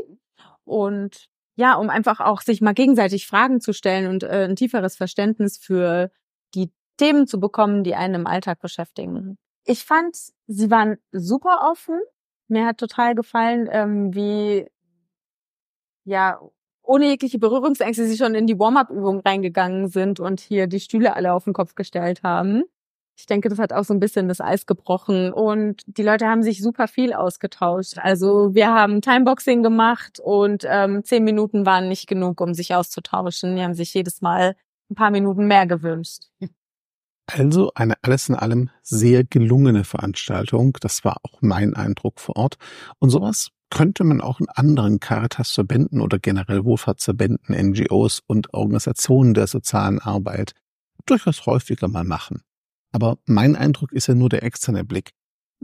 Und 0.65 1.29
ja, 1.57 1.75
um 1.75 1.91
einfach 1.91 2.21
auch 2.21 2.41
sich 2.41 2.61
mal 2.61 2.75
gegenseitig 2.75 3.27
Fragen 3.27 3.61
zu 3.61 3.73
stellen 3.73 4.09
und 4.09 4.23
äh, 4.23 4.47
ein 4.49 4.57
tieferes 4.57 4.97
Verständnis 4.97 5.59
für 5.59 6.11
die 6.55 6.71
Themen 6.97 7.27
zu 7.27 7.41
bekommen, 7.41 7.85
die 7.85 7.95
einen 7.95 8.15
im 8.15 8.27
Alltag 8.27 8.61
beschäftigen. 8.61 9.39
Ich 9.65 9.85
fand, 9.85 10.17
sie 10.47 10.71
waren 10.71 10.99
super 11.13 11.71
offen. 11.71 12.01
Mir 12.49 12.67
hat 12.67 12.79
total 12.79 13.15
gefallen, 13.15 13.69
ähm, 13.71 14.15
wie 14.15 14.67
ja 16.05 16.41
ohne 16.83 17.07
jegliche 17.07 17.39
Berührungsängste 17.39 18.07
sie 18.07 18.17
schon 18.17 18.35
in 18.35 18.47
die 18.47 18.59
Warm-up-Übung 18.59 19.21
reingegangen 19.21 19.89
sind 19.89 20.19
und 20.21 20.41
hier 20.41 20.67
die 20.67 20.81
Stühle 20.81 21.15
alle 21.15 21.33
auf 21.33 21.45
den 21.45 21.53
Kopf 21.53 21.75
gestellt 21.75 22.23
haben. 22.23 22.65
Ich 23.17 23.27
denke, 23.27 23.49
das 23.49 23.59
hat 23.59 23.73
auch 23.73 23.85
so 23.85 23.95
ein 23.95 24.01
bisschen 24.01 24.29
das 24.29 24.41
Eis 24.41 24.67
gebrochen 24.67 25.33
und 25.33 25.83
die 25.87 26.03
Leute 26.03 26.27
haben 26.27 26.43
sich 26.43 26.63
super 26.63 26.89
viel 26.89 27.13
ausgetauscht. 27.13 27.99
Also 27.99 28.55
wir 28.55 28.69
haben 28.69 29.01
Timeboxing 29.01 29.63
gemacht 29.63 30.19
und 30.19 30.65
ähm, 30.67 31.05
zehn 31.05 31.23
Minuten 31.23 31.67
waren 31.67 31.89
nicht 31.89 32.09
genug, 32.09 32.41
um 32.41 32.55
sich 32.55 32.75
auszutauschen. 32.75 33.57
Die 33.57 33.63
haben 33.63 33.75
sich 33.75 33.93
jedes 33.95 34.23
Mal 34.23 34.57
ein 34.91 34.95
paar 34.95 35.11
Minuten 35.11 35.47
mehr 35.47 35.67
gewünscht. 35.67 36.25
Also 37.27 37.71
eine 37.75 37.95
alles 38.03 38.29
in 38.29 38.35
allem 38.35 38.71
sehr 38.83 39.25
gelungene 39.25 39.85
Veranstaltung. 39.85 40.77
Das 40.81 41.05
war 41.05 41.19
auch 41.23 41.39
mein 41.41 41.75
Eindruck 41.75 42.19
vor 42.19 42.37
Ort. 42.37 42.57
Und 42.99 43.11
sowas 43.11 43.51
könnte 43.71 44.05
man 44.05 44.21
auch 44.21 44.41
in 44.41 44.49
anderen 44.51 45.01
Caritas-Verbänden 45.01 46.01
oder 46.01 46.19
generell 46.19 46.65
Wohlfahrtsverbänden, 46.65 47.55
NGOs 47.71 48.21
und 48.27 48.53
Organisationen 48.53 49.33
der 49.33 49.47
sozialen 49.47 49.99
Arbeit 49.99 50.53
durchaus 51.07 51.47
häufiger 51.47 51.89
mal 51.89 52.05
machen. 52.05 52.43
Aber 52.93 53.19
mein 53.27 53.57
Eindruck 53.57 53.93
ist 53.93 54.07
ja 54.07 54.15
nur 54.15 54.29
der 54.29 54.43
externe 54.43 54.85
Blick. 54.85 55.13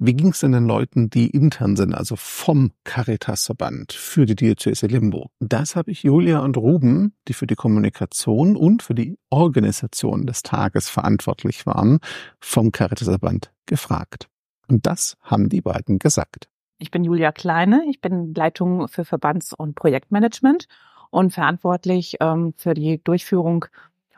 Wie 0.00 0.14
ging 0.14 0.28
es 0.28 0.38
denn 0.38 0.52
den 0.52 0.66
Leuten, 0.66 1.10
die 1.10 1.28
intern 1.28 1.74
sind, 1.74 1.92
also 1.92 2.14
vom 2.14 2.70
Caritas-Verband 2.84 3.92
für 3.92 4.26
die 4.26 4.36
Diözese 4.36 4.86
Limburg? 4.86 5.32
Das 5.40 5.74
habe 5.74 5.90
ich 5.90 6.04
Julia 6.04 6.38
und 6.38 6.56
Ruben, 6.56 7.16
die 7.26 7.32
für 7.32 7.48
die 7.48 7.56
Kommunikation 7.56 8.54
und 8.54 8.84
für 8.84 8.94
die 8.94 9.18
Organisation 9.28 10.24
des 10.24 10.44
Tages 10.44 10.88
verantwortlich 10.88 11.66
waren, 11.66 11.98
vom 12.40 12.70
Caritas-Verband 12.70 13.50
gefragt. 13.66 14.28
Und 14.68 14.86
das 14.86 15.16
haben 15.20 15.48
die 15.48 15.62
beiden 15.62 15.98
gesagt. 15.98 16.48
Ich 16.78 16.92
bin 16.92 17.02
Julia 17.02 17.32
Kleine, 17.32 17.82
ich 17.90 18.00
bin 18.00 18.34
Leitung 18.34 18.86
für 18.86 19.04
Verbands- 19.04 19.52
und 19.52 19.74
Projektmanagement 19.74 20.68
und 21.10 21.32
verantwortlich 21.32 22.18
ähm, 22.20 22.54
für 22.56 22.74
die 22.74 23.02
Durchführung 23.02 23.64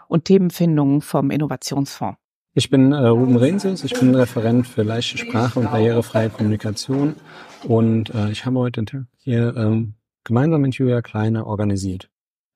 und 0.09 0.27
Themenfindung 0.27 1.01
vom 1.01 1.31
Innovationsfonds. 1.31 2.19
Ich 2.53 2.69
bin 2.69 2.91
äh, 2.91 3.07
Ruben 3.07 3.37
Renses, 3.37 3.85
ich 3.85 3.93
bin 3.93 4.13
Referent 4.13 4.67
für 4.67 4.83
leichte 4.83 5.19
Sprache 5.19 5.61
und 5.61 5.71
barrierefreie 5.71 6.31
Kommunikation 6.31 7.15
und 7.63 8.13
äh, 8.13 8.33
ich 8.33 8.45
habe 8.45 8.59
heute 8.59 9.07
hier 9.19 9.55
ähm, 9.57 9.95
gemeinsam 10.25 10.63
mit 10.63 10.75
Julia 10.75 11.01
Kleine 11.01 11.47
organisiert. 11.47 12.11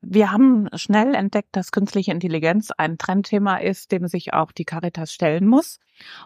Wir 0.07 0.31
haben 0.31 0.69
schnell 0.75 1.15
entdeckt, 1.15 1.51
dass 1.53 1.73
künstliche 1.73 2.13
Intelligenz 2.13 2.71
ein 2.71 2.99
Trendthema 2.99 3.57
ist, 3.57 3.93
dem 3.93 4.07
sich 4.07 4.33
auch 4.33 4.53
die 4.53 4.65
Caritas 4.65 5.13
stellen 5.13 5.47
muss. 5.47 5.79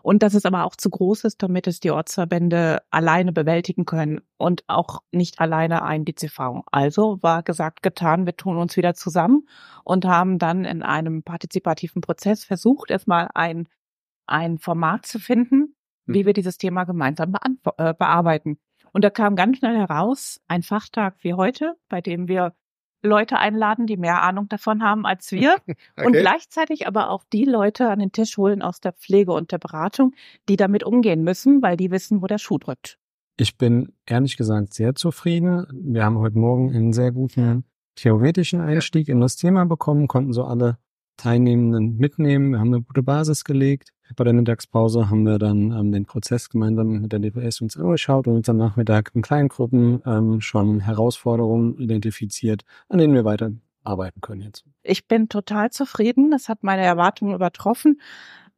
Und 0.03 0.23
dass 0.23 0.35
es 0.35 0.45
aber 0.45 0.65
auch 0.65 0.77
zu 0.77 0.91
groß 0.91 1.25
ist, 1.25 1.43
damit 1.43 1.67
es 1.67 1.81
die 1.81 1.91
Ortsverbände 1.91 2.83
alleine 2.91 3.33
bewältigen 3.33 3.85
können 3.85 4.21
und 4.37 4.65
auch 4.67 5.01
nicht 5.13 5.41
alleine 5.41 5.83
ein 5.83 6.05
DCV. 6.05 6.63
Also 6.73 7.23
war 7.23 7.43
gesagt, 7.43 7.83
getan, 7.83 8.27
wir 8.27 8.37
tun 8.37 8.57
uns 8.57 8.77
wieder 8.77 8.95
zusammen 8.95 9.47
und 9.85 10.05
haben 10.05 10.39
dann 10.39 10.65
in 10.65 10.83
einem 10.83 11.23
partizipativen 11.23 12.01
Prozess 12.01 12.45
versucht, 12.45 12.91
erstmal 12.91 13.29
ein, 13.35 13.69
ein 14.27 14.59
Format 14.59 15.07
zu 15.07 15.19
finden, 15.19 15.75
wie 16.07 16.25
wir 16.25 16.33
dieses 16.33 16.57
Thema 16.57 16.85
gemeinsam 16.85 17.35
äh, 17.77 17.95
bearbeiten. 17.95 18.59
Und 18.93 19.05
da 19.05 19.11
kam 19.11 19.37
ganz 19.37 19.59
schnell 19.59 19.77
heraus 19.77 20.41
ein 20.49 20.63
Fachtag 20.63 21.17
wie 21.21 21.35
heute, 21.35 21.75
bei 21.89 22.01
dem 22.01 22.27
wir 22.27 22.55
Leute 23.03 23.39
einladen, 23.39 23.87
die 23.87 23.97
mehr 23.97 24.23
Ahnung 24.23 24.49
davon 24.49 24.83
haben 24.83 25.07
als 25.07 25.31
wir 25.31 25.57
okay. 25.67 25.77
und 26.05 26.13
gleichzeitig 26.13 26.87
aber 26.87 27.11
auch 27.11 27.25
die 27.33 27.45
Leute 27.45 27.89
an 27.89 27.99
den 28.01 28.13
Tisch 28.13 28.37
holen 28.37 28.63
aus 28.63 28.81
der 28.81 28.93
Pflege 28.93 29.33
und 29.33 29.53
der 29.53 29.59
Beratung, 29.59 30.15
die 30.49 30.57
damit 30.57 30.85
umgehen 30.85 31.23
müssen, 31.23 31.63
weil 31.63 31.77
die 31.77 31.91
wissen, 31.91 32.23
wo 32.23 32.27
der 32.27 32.39
Schuh 32.39 32.59
drückt. 32.59 32.99
Ich 33.37 33.57
bin 33.57 33.93
ehrlich 34.05 34.37
gesagt 34.37 34.75
sehr 34.75 34.95
zufrieden. 34.95 35.67
Wir 35.73 36.05
haben 36.05 36.19
heute 36.19 36.39
Morgen 36.39 36.75
einen 36.75 36.93
sehr 36.93 37.13
guten 37.13 37.65
theoretischen 37.95 38.61
Einstieg 38.61 39.09
in 39.09 39.21
das 39.21 39.37
Thema 39.37 39.65
bekommen, 39.65 40.09
konnten 40.09 40.33
so 40.33 40.45
alle 40.45 40.79
Teilnehmenden 41.19 41.99
mitnehmen. 41.99 42.53
Wir 42.53 42.61
haben 42.61 42.73
eine 42.73 42.83
gute 42.83 43.03
Basis 43.03 43.45
gelegt. 43.45 43.93
Bei 44.17 44.25
der 44.25 44.33
Mittagspause 44.33 45.11
haben 45.11 45.25
wir 45.25 45.39
dann 45.39 45.73
ähm, 45.73 45.93
den 45.93 46.07
Prozess 46.07 46.49
gemeinsam 46.49 47.03
mit 47.03 47.13
der 47.13 47.19
DPS 47.19 47.61
uns 47.61 47.77
angeschaut 47.77 48.27
und 48.27 48.37
uns 48.37 48.49
am 48.49 48.57
Nachmittag 48.57 49.11
in 49.15 49.21
kleinen 49.21 49.49
Gruppen 49.49 50.01
ähm, 50.07 50.41
schon 50.41 50.81
Herausforderungen 50.81 51.79
identifiziert, 51.79 52.63
an 52.89 52.99
denen 52.99 53.13
wir 53.13 53.27
weiter 53.27 53.53
arbeiten 53.85 54.21
können 54.21 54.43
jetzt. 54.43 54.65
Ich 54.83 55.07
bin 55.07 55.29
total 55.29 55.71
zufrieden. 55.71 56.31
Das 56.31 56.49
hat 56.49 56.63
meine 56.63 56.83
Erwartungen 56.83 57.35
übertroffen. 57.35 58.01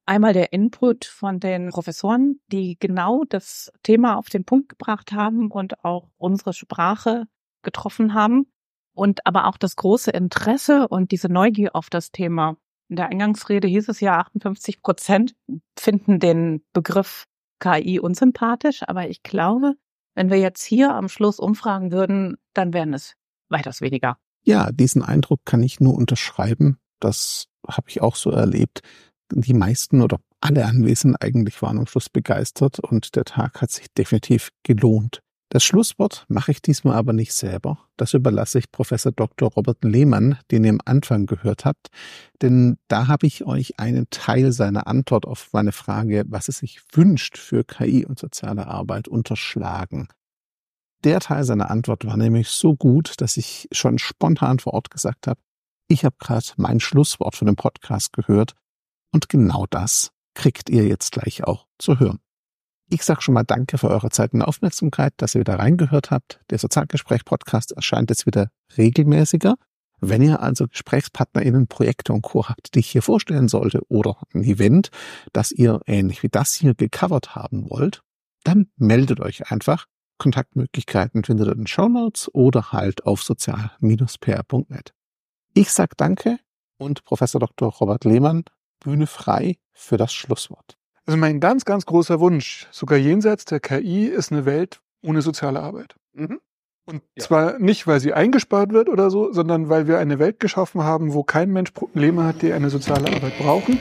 Einmal 0.06 0.32
der 0.32 0.52
Input 0.52 1.04
von 1.04 1.40
den 1.40 1.70
Professoren, 1.70 2.40
die 2.48 2.76
genau 2.78 3.24
das 3.28 3.72
Thema 3.82 4.16
auf 4.16 4.28
den 4.28 4.44
Punkt 4.44 4.68
gebracht 4.68 5.12
haben 5.12 5.50
und 5.50 5.84
auch 5.84 6.08
unsere 6.16 6.52
Sprache 6.52 7.26
getroffen 7.62 8.14
haben. 8.14 8.46
Und 8.92 9.26
aber 9.26 9.46
auch 9.46 9.56
das 9.56 9.76
große 9.76 10.10
Interesse 10.10 10.88
und 10.88 11.12
diese 11.12 11.28
Neugier 11.28 11.74
auf 11.74 11.90
das 11.90 12.10
Thema. 12.10 12.56
In 12.88 12.96
der 12.96 13.08
Eingangsrede 13.08 13.68
hieß 13.68 13.88
es 13.88 14.00
ja, 14.00 14.18
58 14.18 14.82
Prozent 14.82 15.34
finden 15.78 16.18
den 16.18 16.64
Begriff 16.72 17.26
KI 17.60 18.00
unsympathisch. 18.00 18.82
Aber 18.86 19.08
ich 19.08 19.22
glaube, 19.22 19.74
wenn 20.14 20.30
wir 20.30 20.38
jetzt 20.38 20.64
hier 20.64 20.94
am 20.94 21.08
Schluss 21.08 21.38
umfragen 21.38 21.92
würden, 21.92 22.36
dann 22.52 22.72
wären 22.72 22.92
es 22.92 23.14
weitaus 23.48 23.80
weniger. 23.80 24.18
Ja, 24.42 24.72
diesen 24.72 25.02
Eindruck 25.02 25.40
kann 25.44 25.62
ich 25.62 25.80
nur 25.80 25.94
unterschreiben. 25.94 26.78
Das 26.98 27.46
habe 27.68 27.88
ich 27.90 28.00
auch 28.00 28.16
so 28.16 28.30
erlebt. 28.30 28.80
Die 29.30 29.54
meisten 29.54 30.02
oder 30.02 30.18
alle 30.40 30.64
Anwesenden 30.64 31.16
eigentlich 31.16 31.60
waren 31.62 31.78
am 31.78 31.86
Schluss 31.86 32.08
begeistert 32.08 32.80
und 32.80 33.14
der 33.14 33.24
Tag 33.24 33.60
hat 33.60 33.70
sich 33.70 33.86
definitiv 33.92 34.50
gelohnt. 34.62 35.20
Das 35.52 35.64
Schlusswort 35.64 36.26
mache 36.28 36.52
ich 36.52 36.62
diesmal 36.62 36.94
aber 36.94 37.12
nicht 37.12 37.32
selber. 37.32 37.80
Das 37.96 38.14
überlasse 38.14 38.60
ich 38.60 38.70
Professor 38.70 39.10
Dr. 39.10 39.50
Robert 39.50 39.82
Lehmann, 39.82 40.38
den 40.52 40.62
ihr 40.62 40.70
am 40.70 40.80
Anfang 40.84 41.26
gehört 41.26 41.64
habt, 41.64 41.88
denn 42.40 42.78
da 42.86 43.08
habe 43.08 43.26
ich 43.26 43.44
euch 43.44 43.80
einen 43.80 44.08
Teil 44.10 44.52
seiner 44.52 44.86
Antwort 44.86 45.26
auf 45.26 45.48
meine 45.52 45.72
Frage, 45.72 46.24
was 46.28 46.46
es 46.46 46.58
sich 46.58 46.80
wünscht 46.92 47.36
für 47.36 47.64
KI 47.64 48.06
und 48.06 48.16
soziale 48.20 48.68
Arbeit, 48.68 49.08
unterschlagen. 49.08 50.06
Der 51.02 51.18
Teil 51.18 51.42
seiner 51.42 51.68
Antwort 51.68 52.04
war 52.04 52.16
nämlich 52.16 52.48
so 52.48 52.76
gut, 52.76 53.14
dass 53.20 53.36
ich 53.36 53.68
schon 53.72 53.98
spontan 53.98 54.60
vor 54.60 54.74
Ort 54.74 54.92
gesagt 54.92 55.26
habe, 55.26 55.40
ich 55.88 56.04
habe 56.04 56.14
gerade 56.20 56.46
mein 56.58 56.78
Schlusswort 56.78 57.34
von 57.34 57.46
dem 57.46 57.56
Podcast 57.56 58.12
gehört 58.12 58.54
und 59.12 59.28
genau 59.28 59.66
das 59.68 60.12
kriegt 60.34 60.70
ihr 60.70 60.86
jetzt 60.86 61.10
gleich 61.10 61.42
auch 61.42 61.66
zu 61.78 61.98
hören. 61.98 62.20
Ich 62.92 63.04
sage 63.04 63.22
schon 63.22 63.34
mal 63.34 63.44
Danke 63.44 63.78
für 63.78 63.88
eure 63.88 64.10
Zeit 64.10 64.32
und 64.32 64.42
Aufmerksamkeit, 64.42 65.14
dass 65.18 65.36
ihr 65.36 65.42
wieder 65.42 65.60
reingehört 65.60 66.10
habt. 66.10 66.40
Der 66.50 66.58
Sozialgespräch-Podcast 66.58 67.70
erscheint 67.70 68.10
jetzt 68.10 68.26
wieder 68.26 68.50
regelmäßiger. 68.76 69.54
Wenn 70.00 70.22
ihr 70.22 70.40
also 70.40 70.66
GesprächspartnerInnen, 70.66 71.68
Projekte 71.68 72.12
und 72.12 72.22
Co. 72.22 72.48
habt, 72.48 72.74
die 72.74 72.80
ich 72.80 72.90
hier 72.90 73.02
vorstellen 73.02 73.46
sollte 73.46 73.82
oder 73.88 74.16
ein 74.34 74.42
Event, 74.42 74.90
das 75.32 75.52
ihr 75.52 75.80
ähnlich 75.86 76.24
wie 76.24 76.28
das 76.28 76.54
hier 76.54 76.74
gecovert 76.74 77.36
haben 77.36 77.70
wollt, 77.70 78.02
dann 78.42 78.72
meldet 78.76 79.20
euch 79.20 79.52
einfach. 79.52 79.86
Kontaktmöglichkeiten 80.18 81.22
findet 81.22 81.46
ihr 81.46 81.52
in 81.52 81.58
den 81.58 81.66
Show 81.68 81.88
Notes 81.88 82.28
oder 82.34 82.72
halt 82.72 83.06
auf 83.06 83.22
sozial-pr.net. 83.22 84.94
Ich 85.54 85.70
sag 85.70 85.96
Danke 85.96 86.38
und 86.76 87.04
Professor 87.04 87.38
Dr. 87.38 87.70
Robert 87.70 88.04
Lehmann, 88.04 88.42
Bühne 88.80 89.06
frei 89.06 89.58
für 89.72 89.96
das 89.96 90.12
Schlusswort. 90.12 90.79
Also 91.06 91.18
mein 91.18 91.40
ganz, 91.40 91.64
ganz 91.64 91.86
großer 91.86 92.20
Wunsch, 92.20 92.68
sogar 92.70 92.98
jenseits 92.98 93.44
der 93.44 93.60
KI, 93.60 94.06
ist 94.06 94.32
eine 94.32 94.44
Welt 94.44 94.80
ohne 95.02 95.22
soziale 95.22 95.60
Arbeit. 95.60 95.96
Mhm. 96.12 96.40
Und 96.86 97.02
ja. 97.16 97.24
zwar 97.24 97.58
nicht, 97.58 97.86
weil 97.86 98.00
sie 98.00 98.12
eingespart 98.12 98.72
wird 98.72 98.88
oder 98.88 99.10
so, 99.10 99.32
sondern 99.32 99.68
weil 99.68 99.86
wir 99.86 99.98
eine 99.98 100.18
Welt 100.18 100.40
geschaffen 100.40 100.82
haben, 100.82 101.14
wo 101.14 101.22
kein 101.22 101.50
Mensch 101.52 101.70
Probleme 101.70 102.24
hat, 102.24 102.42
die 102.42 102.52
eine 102.52 102.70
soziale 102.70 103.14
Arbeit 103.14 103.38
brauchen. 103.38 103.78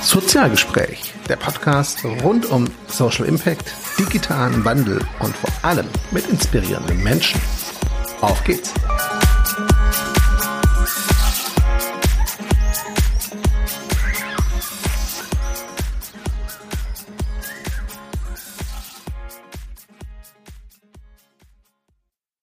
Sozialgespräch, 0.00 1.14
der 1.28 1.36
Podcast 1.36 2.04
rund 2.24 2.50
um 2.50 2.66
Social 2.88 3.26
Impact, 3.26 3.72
digitalen 3.98 4.64
Wandel 4.64 5.00
und 5.20 5.36
vor 5.36 5.50
allem 5.62 5.86
mit 6.10 6.28
inspirierenden 6.28 7.02
Menschen. 7.02 7.40
Auf 8.20 8.42
geht's! 8.42 8.74